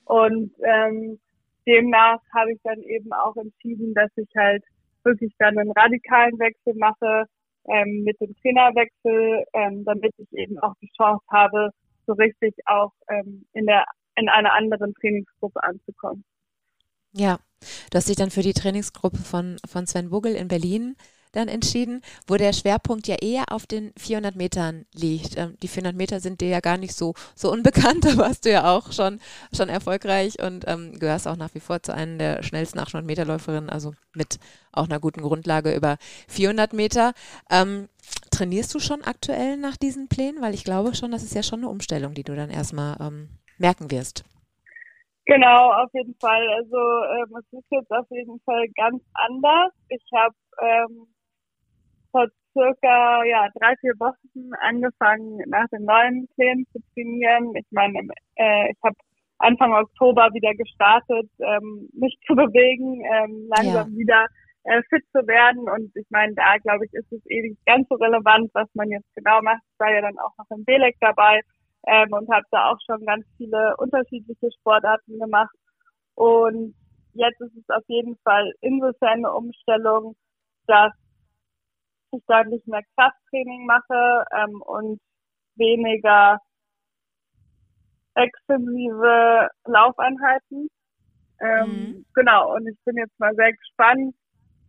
Und 0.04 0.52
ähm, 0.62 1.18
demnach 1.66 2.20
habe 2.32 2.52
ich 2.52 2.60
dann 2.62 2.80
eben 2.82 3.12
auch 3.12 3.36
entschieden, 3.36 3.92
dass 3.94 4.10
ich 4.16 4.28
halt 4.36 4.62
wirklich 5.02 5.32
dann 5.38 5.58
einen 5.58 5.72
radikalen 5.72 6.38
Wechsel 6.38 6.74
mache 6.76 7.26
ähm, 7.68 8.02
mit 8.04 8.20
dem 8.20 8.34
Trainerwechsel, 8.36 9.44
ähm, 9.52 9.84
damit 9.84 10.12
ich 10.18 10.32
eben 10.32 10.58
auch 10.58 10.74
die 10.80 10.90
Chance 10.96 11.24
habe, 11.30 11.70
so 12.06 12.12
richtig 12.14 12.54
auch 12.66 12.92
ähm, 13.08 13.44
in 13.52 13.66
der 13.66 13.84
in 14.16 14.28
einer 14.28 14.54
anderen 14.54 14.94
Trainingsgruppe 14.94 15.62
anzukommen. 15.62 16.24
Ja, 17.12 17.38
du 17.90 17.96
hast 17.96 18.08
dich 18.08 18.16
dann 18.16 18.30
für 18.30 18.42
die 18.42 18.52
Trainingsgruppe 18.52 19.18
von, 19.18 19.58
von 19.66 19.86
Sven 19.86 20.10
Bugel 20.10 20.34
in 20.34 20.48
Berlin 20.48 20.96
dann 21.32 21.48
entschieden, 21.48 22.02
wo 22.26 22.36
der 22.36 22.52
Schwerpunkt 22.52 23.08
ja 23.08 23.16
eher 23.20 23.44
auf 23.50 23.66
den 23.66 23.92
400 23.96 24.36
Metern 24.36 24.86
liegt. 24.94 25.36
Ähm, 25.36 25.56
die 25.62 25.68
400 25.68 25.96
Meter 25.96 26.20
sind 26.20 26.40
dir 26.40 26.48
ja 26.48 26.60
gar 26.60 26.76
nicht 26.76 26.94
so, 26.94 27.14
so 27.34 27.50
unbekannt, 27.50 28.04
da 28.06 28.16
warst 28.16 28.44
du 28.44 28.50
ja 28.50 28.74
auch 28.74 28.92
schon, 28.92 29.20
schon 29.54 29.68
erfolgreich 29.68 30.42
und 30.42 30.64
ähm, 30.66 30.98
gehörst 30.98 31.28
auch 31.28 31.36
nach 31.36 31.54
wie 31.54 31.60
vor 31.60 31.82
zu 31.82 31.92
einer 31.94 32.18
der 32.18 32.42
schnellsten 32.42 32.78
800 32.78 33.06
Meter 33.06 33.24
Läuferinnen, 33.24 33.70
also 33.70 33.92
mit 34.14 34.38
auch 34.72 34.84
einer 34.84 35.00
guten 35.00 35.22
Grundlage 35.22 35.74
über 35.74 35.96
400 36.28 36.72
Meter. 36.72 37.12
Ähm, 37.50 37.88
trainierst 38.30 38.74
du 38.74 38.78
schon 38.78 39.02
aktuell 39.02 39.56
nach 39.56 39.76
diesen 39.76 40.08
Plänen? 40.08 40.42
Weil 40.42 40.54
ich 40.54 40.64
glaube 40.64 40.94
schon, 40.94 41.10
das 41.10 41.22
ist 41.22 41.34
ja 41.34 41.42
schon 41.42 41.60
eine 41.60 41.68
Umstellung, 41.68 42.14
die 42.14 42.24
du 42.24 42.34
dann 42.34 42.50
erstmal 42.50 42.96
ähm, 43.00 43.28
merken 43.58 43.90
wirst. 43.90 44.24
Genau, 45.24 45.72
auf 45.72 45.92
jeden 45.92 46.14
Fall. 46.20 46.48
Also 46.50 46.76
ähm, 46.76 47.36
es 47.38 47.58
ist 47.58 47.66
jetzt 47.70 47.90
auf 47.90 48.06
jeden 48.10 48.40
Fall 48.44 48.68
ganz 48.76 49.02
anders. 49.14 49.72
Ich 49.88 50.04
habe 50.14 50.34
ähm, 50.62 51.06
vor 52.16 52.28
circa 52.52 53.24
ja, 53.24 53.48
drei, 53.60 53.74
vier 53.80 53.92
Wochen 53.98 54.50
angefangen, 54.60 55.42
nach 55.46 55.66
den 55.68 55.84
neuen 55.84 56.26
Plänen 56.34 56.66
zu 56.72 56.78
trainieren. 56.94 57.54
Ich 57.54 57.66
meine, 57.70 58.00
äh, 58.36 58.70
ich 58.70 58.78
habe 58.82 58.96
Anfang 59.38 59.74
Oktober 59.74 60.30
wieder 60.32 60.54
gestartet, 60.54 61.28
ähm, 61.40 61.88
mich 61.92 62.16
zu 62.26 62.34
bewegen, 62.34 63.04
ähm, 63.04 63.48
langsam 63.54 63.92
ja. 63.92 63.98
wieder 63.98 64.26
äh, 64.64 64.80
fit 64.88 65.04
zu 65.12 65.26
werden. 65.26 65.68
Und 65.68 65.94
ich 65.94 66.06
meine, 66.08 66.32
da 66.34 66.56
glaube 66.62 66.86
ich, 66.86 66.92
ist 66.94 67.12
es 67.12 67.20
eh 67.28 67.42
nicht 67.42 67.64
ganz 67.66 67.86
so 67.88 67.96
relevant, 67.96 68.50
was 68.54 68.68
man 68.74 68.88
jetzt 68.88 69.14
genau 69.14 69.42
macht. 69.42 69.62
Ich 69.72 69.78
war 69.78 69.92
ja 69.92 70.00
dann 70.00 70.18
auch 70.18 70.32
noch 70.38 70.56
im 70.56 70.64
Belek 70.64 70.96
dabei 71.00 71.42
ähm, 71.86 72.08
und 72.12 72.32
habe 72.32 72.46
da 72.50 72.70
auch 72.70 72.78
schon 72.86 73.04
ganz 73.04 73.26
viele 73.36 73.76
unterschiedliche 73.76 74.50
Sportarten 74.58 75.18
gemacht. 75.18 75.54
Und 76.14 76.74
jetzt 77.12 77.40
ist 77.42 77.56
es 77.56 77.68
auf 77.68 77.84
jeden 77.88 78.16
Fall 78.24 78.50
insofern 78.62 79.18
eine 79.18 79.32
Umstellung, 79.32 80.16
dass 80.66 80.92
ich 82.12 82.22
da 82.26 82.44
nicht 82.44 82.66
mehr 82.66 82.82
Krafttraining 82.96 83.66
mache 83.66 84.24
ähm, 84.32 84.62
und 84.62 85.00
weniger 85.56 86.40
extensive 88.14 89.48
Laufeinheiten. 89.64 90.68
Ähm, 91.40 91.68
mhm. 91.68 92.06
Genau, 92.14 92.54
und 92.54 92.66
ich 92.66 92.78
bin 92.84 92.96
jetzt 92.96 93.18
mal 93.18 93.34
sehr 93.34 93.52
gespannt, 93.52 94.14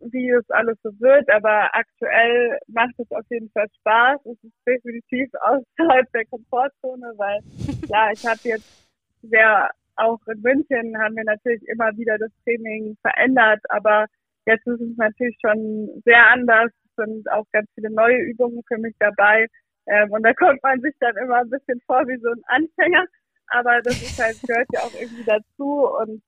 wie 0.00 0.30
es 0.30 0.48
alles 0.50 0.78
so 0.82 0.90
wird, 1.00 1.28
aber 1.30 1.74
aktuell 1.74 2.58
macht 2.68 2.94
es 2.98 3.10
auf 3.10 3.24
jeden 3.30 3.50
Fall 3.50 3.66
Spaß. 3.80 4.20
Es 4.26 4.44
ist 4.44 4.66
definitiv 4.66 5.30
außerhalb 5.40 6.12
der 6.12 6.26
Komfortzone, 6.26 7.12
weil 7.16 7.40
ja, 7.88 8.10
ich 8.12 8.24
habe 8.26 8.40
jetzt 8.44 8.88
sehr 9.22 9.70
auch 9.96 10.20
in 10.28 10.40
München 10.40 10.96
haben 10.98 11.16
wir 11.16 11.24
natürlich 11.24 11.62
immer 11.66 11.90
wieder 11.96 12.18
das 12.18 12.30
Training 12.44 12.96
verändert, 13.02 13.60
aber 13.68 14.06
jetzt 14.46 14.66
ist 14.66 14.80
es 14.80 14.96
natürlich 14.96 15.36
schon 15.40 15.90
sehr 16.04 16.30
anders 16.30 16.70
sind 17.06 17.30
auch 17.30 17.46
ganz 17.52 17.68
viele 17.74 17.90
neue 17.90 18.18
Übungen 18.18 18.62
für 18.68 18.78
mich 18.78 18.94
dabei. 18.98 19.46
Ähm, 19.86 20.10
und 20.12 20.22
da 20.22 20.34
kommt 20.34 20.62
man 20.62 20.80
sich 20.80 20.94
dann 21.00 21.16
immer 21.16 21.36
ein 21.36 21.50
bisschen 21.50 21.80
vor 21.86 22.06
wie 22.06 22.18
so 22.20 22.28
ein 22.28 22.42
Anfänger. 22.46 23.06
Aber 23.48 23.80
das 23.82 23.94
ist 24.02 24.22
halt, 24.22 24.36
gehört 24.46 24.68
ja 24.72 24.80
auch 24.80 24.94
irgendwie 25.00 25.24
dazu. 25.24 25.88
Und 26.00 26.22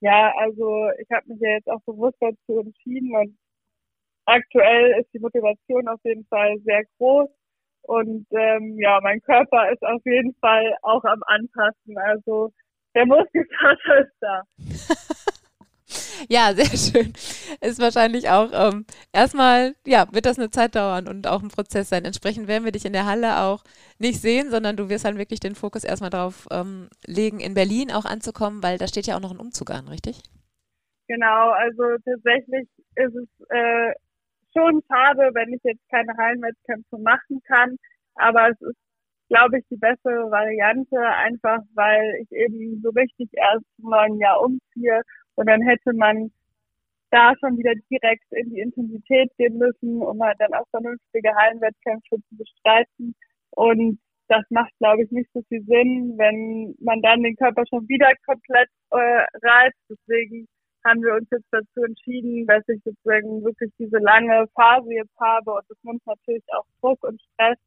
ja, 0.00 0.32
also 0.38 0.90
ich 0.98 1.08
habe 1.10 1.26
mich 1.28 1.40
ja 1.40 1.50
jetzt 1.50 1.68
auch 1.68 1.80
bewusst 1.82 2.16
dazu 2.20 2.60
entschieden 2.60 3.14
und 3.14 3.36
aktuell 4.26 5.00
ist 5.00 5.12
die 5.14 5.20
Motivation 5.20 5.88
auf 5.88 6.00
jeden 6.04 6.26
Fall 6.26 6.58
sehr 6.64 6.82
groß. 6.98 7.30
Und 7.82 8.26
ähm, 8.32 8.76
ja, 8.80 8.98
mein 9.02 9.20
Körper 9.22 9.70
ist 9.70 9.82
auf 9.82 10.04
jeden 10.04 10.34
Fall 10.40 10.76
auch 10.82 11.04
am 11.04 11.22
Anpassen. 11.26 11.96
Also 11.98 12.52
der 12.94 13.06
Muskelkater 13.06 14.00
ist 14.00 14.16
da. 14.20 14.42
Ja, 16.28 16.52
sehr 16.54 16.76
schön. 16.76 17.12
Ist 17.60 17.80
wahrscheinlich 17.80 18.28
auch 18.28 18.50
ähm, 18.52 18.84
erstmal, 19.12 19.74
ja, 19.86 20.06
wird 20.12 20.26
das 20.26 20.38
eine 20.38 20.50
Zeit 20.50 20.74
dauern 20.74 21.08
und 21.08 21.26
auch 21.26 21.42
ein 21.42 21.48
Prozess 21.48 21.88
sein. 21.88 22.04
Entsprechend 22.04 22.48
werden 22.48 22.64
wir 22.64 22.72
dich 22.72 22.84
in 22.84 22.92
der 22.92 23.06
Halle 23.06 23.40
auch 23.40 23.64
nicht 23.98 24.20
sehen, 24.20 24.50
sondern 24.50 24.76
du 24.76 24.88
wirst 24.88 25.04
halt 25.04 25.18
wirklich 25.18 25.40
den 25.40 25.54
Fokus 25.54 25.84
erstmal 25.84 26.10
darauf 26.10 26.46
ähm, 26.50 26.88
legen, 27.06 27.40
in 27.40 27.54
Berlin 27.54 27.90
auch 27.90 28.04
anzukommen, 28.04 28.62
weil 28.62 28.78
da 28.78 28.86
steht 28.86 29.06
ja 29.06 29.16
auch 29.16 29.20
noch 29.20 29.32
ein 29.32 29.40
Umzug 29.40 29.70
an, 29.70 29.88
richtig? 29.88 30.22
Genau, 31.08 31.50
also 31.50 31.82
tatsächlich 32.04 32.68
ist 32.96 33.14
es 33.14 33.28
äh, 33.50 33.92
schon 34.52 34.82
schade, 34.90 35.30
wenn 35.34 35.52
ich 35.52 35.62
jetzt 35.62 35.88
keine 35.90 36.16
Hallenwettkämpfe 36.16 36.98
machen 36.98 37.40
kann, 37.46 37.76
aber 38.16 38.50
es 38.50 38.60
ist 38.60 38.76
glaube 39.28 39.58
ich, 39.58 39.64
die 39.70 39.76
bessere 39.76 40.30
Variante, 40.30 40.98
einfach 41.00 41.60
weil 41.74 42.20
ich 42.22 42.30
eben 42.32 42.80
so 42.82 42.90
richtig 42.90 43.28
erst 43.32 43.64
im 43.78 43.90
neuen 43.90 44.18
Jahr 44.18 44.40
umziehe 44.40 45.02
und 45.36 45.48
dann 45.48 45.62
hätte 45.62 45.92
man 45.94 46.30
da 47.10 47.32
schon 47.40 47.56
wieder 47.56 47.72
direkt 47.90 48.24
in 48.32 48.50
die 48.50 48.60
Intensität 48.60 49.30
gehen 49.38 49.58
müssen, 49.58 50.02
um 50.02 50.22
halt 50.22 50.36
dann 50.40 50.54
auch 50.54 50.68
vernünftige 50.70 51.34
Hallenwettkämpfe 51.34 52.16
zu 52.28 52.36
bestreiten. 52.36 53.14
Und 53.50 54.00
das 54.28 54.42
macht, 54.50 54.72
glaube 54.78 55.04
ich, 55.04 55.10
nicht 55.12 55.30
so 55.32 55.40
viel 55.48 55.62
Sinn, 55.64 56.14
wenn 56.16 56.74
man 56.80 57.00
dann 57.02 57.22
den 57.22 57.36
Körper 57.36 57.64
schon 57.68 57.88
wieder 57.88 58.10
komplett 58.26 58.68
äh, 58.90 59.24
reißt. 59.46 59.78
Deswegen 59.88 60.48
haben 60.84 61.02
wir 61.02 61.14
uns 61.14 61.28
jetzt 61.30 61.48
dazu 61.50 61.82
entschieden, 61.82 62.46
dass 62.46 62.62
ich 62.68 62.82
sozusagen 62.84 63.44
wirklich 63.44 63.72
diese 63.78 63.98
lange 63.98 64.46
Phase 64.54 64.92
jetzt 64.92 65.18
habe 65.20 65.52
und 65.52 65.64
das 65.68 65.78
nimmt 65.82 66.04
natürlich 66.06 66.44
auch 66.56 66.64
Druck 66.80 67.02
und 67.04 67.20
Stress 67.20 67.58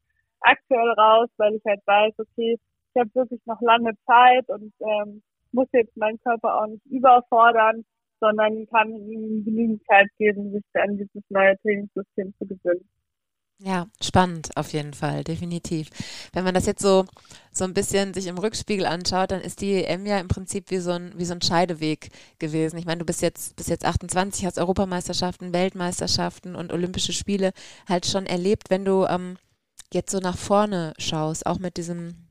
aktuell 0.41 0.91
raus, 0.91 1.29
weil 1.37 1.55
ich 1.55 1.63
halt 1.65 1.81
weiß, 1.85 2.13
okay, 2.17 2.57
ich 2.93 2.99
habe 2.99 3.13
wirklich 3.13 3.41
noch 3.45 3.61
lange 3.61 3.91
Zeit 4.05 4.47
und 4.47 4.73
ähm, 4.79 5.21
muss 5.51 5.67
jetzt 5.73 5.95
meinen 5.97 6.19
Körper 6.21 6.61
auch 6.61 6.67
nicht 6.67 6.85
überfordern, 6.85 7.83
sondern 8.19 8.67
kann 8.67 8.89
ihm 8.89 9.43
genügend 9.45 9.81
Zeit 9.85 10.07
geben, 10.17 10.51
sich 10.51 10.63
an 10.73 10.97
dieses 10.97 11.23
neue 11.29 11.57
Trainingssystem 11.61 12.33
zu 12.37 12.45
gewöhnen. 12.45 12.87
Ja, 13.61 13.87
spannend 14.01 14.55
auf 14.55 14.71
jeden 14.71 14.93
Fall, 14.93 15.25
definitiv. 15.25 15.89
Wenn 16.31 16.45
man 16.45 16.53
das 16.53 16.65
jetzt 16.65 16.81
so, 16.81 17.03
so 17.51 17.65
ein 17.65 17.73
bisschen 17.73 18.13
sich 18.13 18.27
im 18.27 18.37
Rückspiegel 18.37 18.85
anschaut, 18.85 19.31
dann 19.31 19.41
ist 19.41 19.59
die 19.59 19.83
EM 19.83 20.05
ja 20.05 20.17
im 20.17 20.29
Prinzip 20.29 20.71
wie 20.71 20.77
so 20.77 20.91
ein, 20.91 21.11
wie 21.17 21.25
so 21.25 21.33
ein 21.33 21.41
Scheideweg 21.41 22.09
gewesen. 22.39 22.77
Ich 22.77 22.85
meine, 22.85 22.99
du 22.99 23.05
bist 23.05 23.21
jetzt, 23.21 23.57
bist 23.57 23.69
jetzt 23.69 23.83
28, 23.83 24.45
hast 24.45 24.59
Europameisterschaften, 24.59 25.51
Weltmeisterschaften 25.51 26.55
und 26.55 26.71
Olympische 26.71 27.11
Spiele 27.11 27.51
halt 27.87 28.05
schon 28.05 28.25
erlebt. 28.25 28.69
Wenn 28.69 28.85
du 28.85 29.05
ähm, 29.05 29.35
jetzt 29.91 30.11
so 30.11 30.19
nach 30.19 30.37
vorne 30.37 30.93
schaust, 30.97 31.45
auch 31.45 31.59
mit 31.59 31.75
diesem 31.75 32.28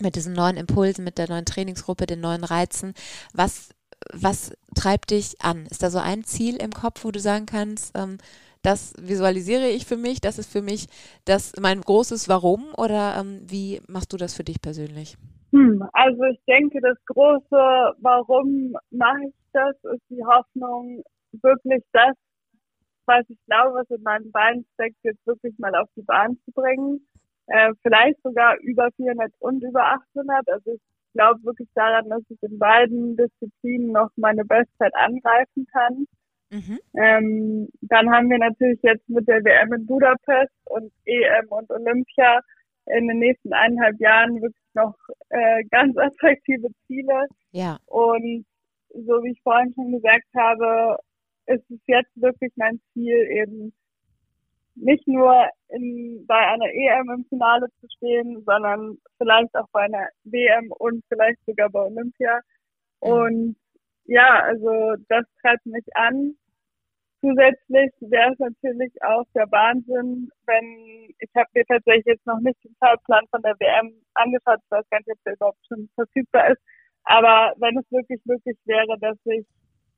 mit 0.00 0.16
diesen 0.16 0.34
neuen 0.34 0.56
Impulsen, 0.56 1.04
mit 1.04 1.18
der 1.18 1.28
neuen 1.28 1.44
Trainingsgruppe, 1.44 2.06
den 2.06 2.20
neuen 2.20 2.44
Reizen. 2.44 2.94
Was, 3.34 3.70
was 4.12 4.52
treibt 4.74 5.10
dich 5.10 5.40
an? 5.42 5.66
Ist 5.66 5.82
da 5.82 5.90
so 5.90 5.98
ein 5.98 6.24
Ziel 6.24 6.56
im 6.56 6.70
Kopf, 6.70 7.04
wo 7.04 7.10
du 7.10 7.20
sagen 7.20 7.46
kannst, 7.46 7.96
ähm, 7.96 8.18
das 8.62 8.94
visualisiere 9.00 9.68
ich 9.68 9.86
für 9.86 9.96
mich, 9.96 10.20
das 10.20 10.38
ist 10.38 10.52
für 10.52 10.62
mich 10.62 10.86
das 11.24 11.52
mein 11.60 11.80
großes 11.80 12.28
Warum 12.28 12.66
oder 12.76 13.16
ähm, 13.18 13.40
wie 13.46 13.80
machst 13.86 14.12
du 14.12 14.16
das 14.16 14.34
für 14.34 14.44
dich 14.44 14.60
persönlich? 14.60 15.16
Hm, 15.52 15.82
also 15.92 16.22
ich 16.24 16.40
denke, 16.46 16.80
das 16.80 16.96
große 17.06 17.94
Warum 18.00 18.74
mache 18.90 19.28
ich 19.28 19.34
das, 19.52 19.74
ist 19.94 20.02
die 20.10 20.24
Hoffnung, 20.24 21.02
wirklich 21.32 21.82
das, 21.92 22.14
was 23.06 23.24
ich 23.28 23.38
glaube, 23.46 23.78
was 23.78 23.90
in 23.90 24.02
meinem 24.02 24.30
Bein 24.32 24.64
steckt, 24.74 24.96
jetzt 25.02 25.26
wirklich 25.26 25.56
mal 25.58 25.74
auf 25.76 25.88
die 25.96 26.02
Bahn 26.02 26.36
zu 26.44 26.52
bringen 26.52 27.00
äh, 27.48 27.72
vielleicht 27.82 28.20
sogar 28.22 28.56
über 28.60 28.88
400 28.96 29.32
und 29.40 29.62
über 29.62 29.84
800. 30.14 30.48
Also 30.48 30.72
ich 30.72 30.80
glaube 31.14 31.42
wirklich 31.44 31.68
daran, 31.74 32.08
dass 32.08 32.22
ich 32.28 32.42
in 32.42 32.58
beiden 32.58 33.16
Disziplinen 33.16 33.92
noch 33.92 34.10
meine 34.16 34.44
Bestzeit 34.44 34.94
angreifen 34.94 35.66
kann. 35.72 36.06
Mhm. 36.50 36.78
Ähm, 36.94 37.68
dann 37.82 38.10
haben 38.10 38.30
wir 38.30 38.38
natürlich 38.38 38.80
jetzt 38.82 39.08
mit 39.08 39.28
der 39.28 39.44
WM 39.44 39.72
in 39.72 39.86
Budapest 39.86 40.52
und 40.64 40.92
EM 41.04 41.48
und 41.48 41.70
Olympia 41.70 42.40
in 42.86 43.08
den 43.08 43.18
nächsten 43.18 43.52
eineinhalb 43.52 44.00
Jahren 44.00 44.40
wirklich 44.40 44.74
noch 44.74 44.96
äh, 45.28 45.62
ganz 45.70 45.96
attraktive 45.98 46.68
Ziele. 46.86 47.26
Ja. 47.52 47.78
Und 47.86 48.46
so 48.90 49.22
wie 49.22 49.32
ich 49.32 49.42
vorhin 49.42 49.72
schon 49.74 49.92
gesagt 49.92 50.26
habe, 50.36 50.98
ist 51.46 51.70
es 51.70 51.80
jetzt 51.86 52.12
wirklich 52.16 52.52
mein 52.56 52.80
Ziel, 52.92 53.16
eben 53.30 53.72
nicht 54.80 55.06
nur 55.06 55.48
in, 55.68 56.24
bei 56.26 56.38
einer 56.38 56.66
EM 56.66 57.10
im 57.10 57.24
Finale 57.28 57.66
zu 57.80 57.86
stehen, 57.96 58.42
sondern 58.44 58.98
vielleicht 59.18 59.54
auch 59.54 59.68
bei 59.72 59.82
einer 59.82 60.08
WM 60.24 60.70
und 60.78 61.04
vielleicht 61.08 61.38
sogar 61.46 61.70
bei 61.70 61.80
Olympia. 61.80 62.40
Und 63.00 63.56
ja, 64.04 64.42
also 64.42 64.96
das 65.08 65.24
treibt 65.42 65.66
mich 65.66 65.84
an. 65.94 66.34
Zusätzlich 67.20 67.90
wäre 68.00 68.32
es 68.32 68.38
natürlich 68.38 68.92
auch 69.02 69.24
der 69.34 69.50
Wahnsinn, 69.50 70.30
wenn 70.46 71.14
ich 71.18 71.30
habe 71.34 71.48
mir 71.54 71.64
tatsächlich 71.66 72.06
jetzt 72.06 72.26
noch 72.26 72.38
nicht 72.40 72.62
den 72.64 72.76
Zeitplan 72.78 73.26
von 73.30 73.42
der 73.42 73.56
WM 73.58 73.92
angeschaut, 74.14 74.60
ich 74.64 74.70
weiß 74.70 74.88
gar 74.88 74.98
nicht, 74.98 75.10
ob 75.10 75.18
der 75.24 75.34
überhaupt 75.34 75.66
schon 75.66 75.88
verfügbar 75.96 76.50
ist, 76.52 76.62
aber 77.02 77.54
wenn 77.58 77.76
es 77.76 77.90
wirklich 77.90 78.20
möglich 78.24 78.56
wäre, 78.66 78.96
dass 79.00 79.16
ich 79.24 79.46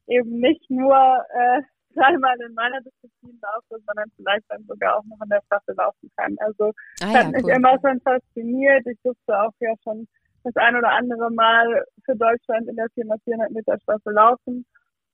eben 0.06 0.40
nicht 0.40 0.68
nur 0.70 0.96
äh, 1.34 1.62
dreimal 1.94 2.37
in 2.40 2.55
meiner 2.55 2.81
Disziplin 2.81 3.38
laufe, 3.42 3.83
sondern 3.87 4.11
vielleicht 4.16 4.44
dann 4.48 4.64
sogar 4.66 4.96
auch 4.96 5.05
noch 5.05 5.20
in 5.22 5.29
der 5.29 5.42
Staffel 5.46 5.74
laufen 5.76 6.11
kann. 6.16 6.37
Also 6.40 6.72
ah, 7.03 7.12
ja, 7.12 7.24
hat 7.24 7.33
mich 7.33 7.44
cool. 7.44 7.53
immer 7.53 7.79
schon 7.81 8.00
fasziniert. 8.00 8.87
Ich 8.87 8.98
durfte 9.03 9.40
auch 9.40 9.53
ja 9.61 9.72
schon 9.83 10.07
das 10.44 10.57
ein 10.57 10.76
oder 10.76 10.90
andere 10.90 11.31
Mal 11.31 11.85
für 12.05 12.16
Deutschland 12.16 12.68
in 12.68 12.76
der 12.76 12.87
4x 12.87 13.24
400 13.24 13.50
Meter 13.50 13.79
Staffel 13.81 14.12
laufen 14.14 14.64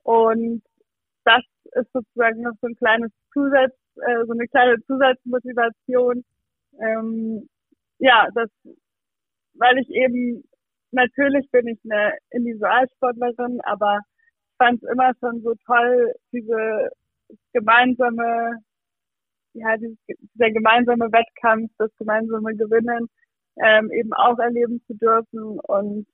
und 0.02 0.62
das 1.24 1.42
ist 1.72 1.92
sozusagen 1.92 2.42
noch 2.42 2.52
so 2.60 2.68
ein 2.68 2.76
kleines 2.76 3.10
Zusatz, 3.32 3.74
äh, 3.96 4.24
so 4.24 4.32
eine 4.32 4.46
kleine 4.46 4.76
Zusatzmotivation. 4.86 6.24
Ähm, 6.80 7.48
ja, 7.98 8.28
das, 8.34 8.48
weil 9.54 9.78
ich 9.78 9.90
eben 9.90 10.44
natürlich 10.92 11.50
bin 11.50 11.66
ich 11.66 11.80
eine 11.84 12.12
Individualsportlerin, 12.30 13.60
aber 13.64 14.00
fand 14.58 14.82
es 14.82 14.88
immer 14.90 15.12
schon 15.20 15.42
so 15.42 15.54
toll, 15.66 16.14
diese 16.32 16.90
gemeinsame, 17.52 18.60
ja, 19.54 19.76
dieses, 19.76 19.98
dieser 20.06 20.50
gemeinsame 20.50 21.10
Wettkampf, 21.12 21.70
das 21.78 21.90
gemeinsame 21.96 22.54
Gewinnen 22.56 23.08
ähm, 23.56 23.90
eben 23.92 24.12
auch 24.12 24.38
erleben 24.38 24.82
zu 24.86 24.94
dürfen. 24.94 25.58
Und 25.60 26.06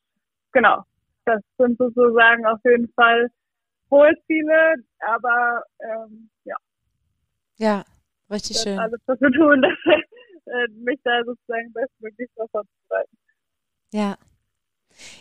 genau, 0.53 0.83
das 1.25 1.41
sind 1.59 1.79
sozusagen 1.79 2.47
auf 2.47 2.61
jeden 2.65 2.89
Fall 2.93 3.29
hohe 3.91 4.13
Ziele, 4.27 4.75
aber 5.01 5.65
ähm, 5.81 6.31
ja. 6.45 6.57
Ja, 7.57 7.85
richtig 8.31 8.57
das 8.57 8.63
schön. 8.65 8.79
Alles 8.79 9.01
dafür 9.07 9.31
tun, 9.33 9.63
dass, 9.87 9.95
äh, 10.47 10.69
mich 10.73 11.01
da 11.05 11.23
sozusagen 11.25 11.73
bestmöglich 11.73 12.31
darauf 12.35 12.51
vorzubereiten. 12.51 13.17
Ja. 13.93 14.17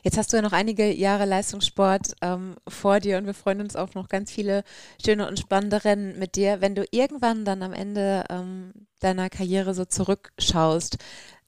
Jetzt 0.03 0.17
hast 0.17 0.31
du 0.31 0.37
ja 0.37 0.41
noch 0.41 0.53
einige 0.53 0.91
Jahre 0.91 1.25
Leistungssport 1.25 2.15
ähm, 2.21 2.55
vor 2.67 2.99
dir 2.99 3.17
und 3.17 3.25
wir 3.25 3.33
freuen 3.33 3.61
uns 3.61 3.75
auf 3.75 3.95
noch 3.95 4.09
ganz 4.09 4.31
viele 4.31 4.63
schöne 5.03 5.27
und 5.27 5.39
spannende 5.39 5.83
Rennen 5.83 6.17
mit 6.19 6.35
dir. 6.35 6.61
Wenn 6.61 6.75
du 6.75 6.85
irgendwann 6.91 7.45
dann 7.45 7.63
am 7.63 7.73
Ende 7.73 8.23
ähm, 8.29 8.73
deiner 8.99 9.29
Karriere 9.29 9.73
so 9.73 9.85
zurückschaust, 9.85 10.97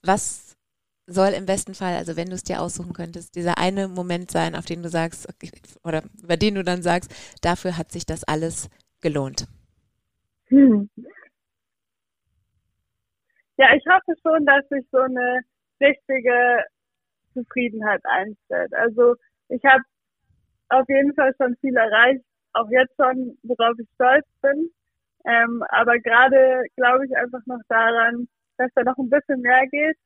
was 0.02 0.56
soll 1.06 1.30
im 1.30 1.46
besten 1.46 1.74
Fall, 1.74 1.94
also 1.94 2.16
wenn 2.16 2.28
du 2.28 2.34
es 2.34 2.44
dir 2.44 2.60
aussuchen 2.60 2.92
könntest, 2.92 3.34
dieser 3.34 3.58
eine 3.58 3.88
Moment 3.88 4.30
sein, 4.30 4.54
auf 4.54 4.64
den 4.64 4.82
du 4.82 4.88
sagst, 4.88 5.28
oder 5.82 6.02
über 6.22 6.36
den 6.36 6.54
du 6.54 6.64
dann 6.64 6.82
sagst, 6.82 7.14
dafür 7.42 7.76
hat 7.76 7.92
sich 7.92 8.06
das 8.06 8.24
alles 8.24 8.70
gelohnt? 9.00 9.46
Hm. 10.46 10.88
Ja, 13.56 13.68
ich 13.74 13.84
hoffe 13.86 14.18
schon, 14.22 14.46
dass 14.46 14.66
sich 14.68 14.84
so 14.90 14.98
eine 14.98 15.40
richtige 15.80 16.64
Zufriedenheit 17.34 18.00
einstellt. 18.04 18.72
Also 18.74 19.16
ich 19.48 19.62
habe 19.64 19.82
auf 20.70 20.88
jeden 20.88 21.14
Fall 21.14 21.32
schon 21.36 21.56
viel 21.60 21.76
erreicht, 21.76 22.24
auch 22.54 22.70
jetzt 22.70 22.94
schon, 22.96 23.36
worauf 23.42 23.78
ich 23.78 23.88
stolz 23.94 24.26
bin. 24.42 24.70
Ähm, 25.26 25.62
aber 25.68 25.98
gerade 25.98 26.64
glaube 26.76 27.06
ich 27.06 27.16
einfach 27.16 27.44
noch 27.46 27.60
daran, 27.68 28.28
dass 28.56 28.70
da 28.74 28.82
noch 28.82 28.96
ein 28.98 29.10
bisschen 29.10 29.40
mehr 29.40 29.66
geht 29.68 29.96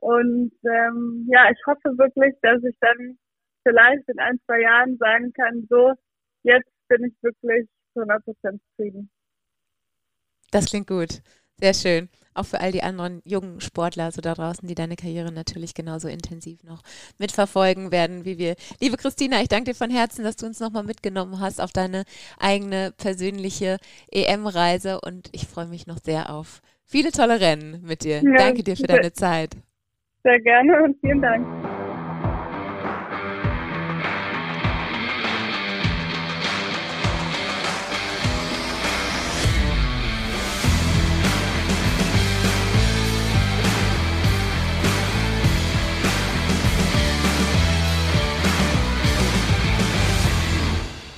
und 0.00 0.52
ähm, 0.64 1.26
ja, 1.28 1.50
ich 1.50 1.58
hoffe 1.66 1.96
wirklich, 1.98 2.34
dass 2.42 2.62
ich 2.62 2.76
dann 2.80 3.18
vielleicht 3.64 4.08
in 4.08 4.18
ein, 4.18 4.40
zwei 4.46 4.60
Jahren 4.60 4.96
sagen 4.98 5.32
kann, 5.32 5.66
so, 5.68 5.92
jetzt 6.44 6.70
bin 6.88 7.04
ich 7.04 7.14
wirklich 7.22 7.66
zu 7.92 8.00
100 8.00 8.24
Prozent 8.24 8.62
zufrieden. 8.70 9.10
Das 10.52 10.66
klingt 10.66 10.86
gut. 10.86 11.20
Sehr 11.60 11.74
schön. 11.74 12.08
Auch 12.34 12.46
für 12.46 12.60
all 12.60 12.70
die 12.70 12.84
anderen 12.84 13.20
jungen 13.24 13.60
Sportler 13.60 14.12
so 14.12 14.20
da 14.20 14.32
draußen, 14.34 14.68
die 14.68 14.76
deine 14.76 14.94
Karriere 14.94 15.32
natürlich 15.32 15.74
genauso 15.74 16.06
intensiv 16.06 16.62
noch 16.62 16.82
mitverfolgen 17.18 17.90
werden 17.90 18.24
wie 18.24 18.38
wir. 18.38 18.54
Liebe 18.80 18.96
Christina, 18.96 19.40
ich 19.40 19.48
danke 19.48 19.72
dir 19.72 19.74
von 19.74 19.90
Herzen, 19.90 20.22
dass 20.22 20.36
du 20.36 20.46
uns 20.46 20.60
nochmal 20.60 20.84
mitgenommen 20.84 21.40
hast 21.40 21.60
auf 21.60 21.72
deine 21.72 22.04
eigene 22.38 22.92
persönliche 22.96 23.78
EM-Reise 24.12 25.00
und 25.00 25.30
ich 25.32 25.48
freue 25.48 25.66
mich 25.66 25.88
noch 25.88 25.98
sehr 25.98 26.32
auf 26.32 26.62
viele 26.86 27.10
tolle 27.10 27.40
Rennen 27.40 27.82
mit 27.82 28.04
dir. 28.04 28.22
Ja, 28.22 28.36
danke 28.36 28.62
dir 28.62 28.76
für 28.76 28.86
deine 28.86 29.12
Zeit. 29.12 29.56
Sehr 30.22 30.40
gerne 30.40 30.82
und 30.84 30.96
vielen 31.00 31.20
Dank. 31.20 31.67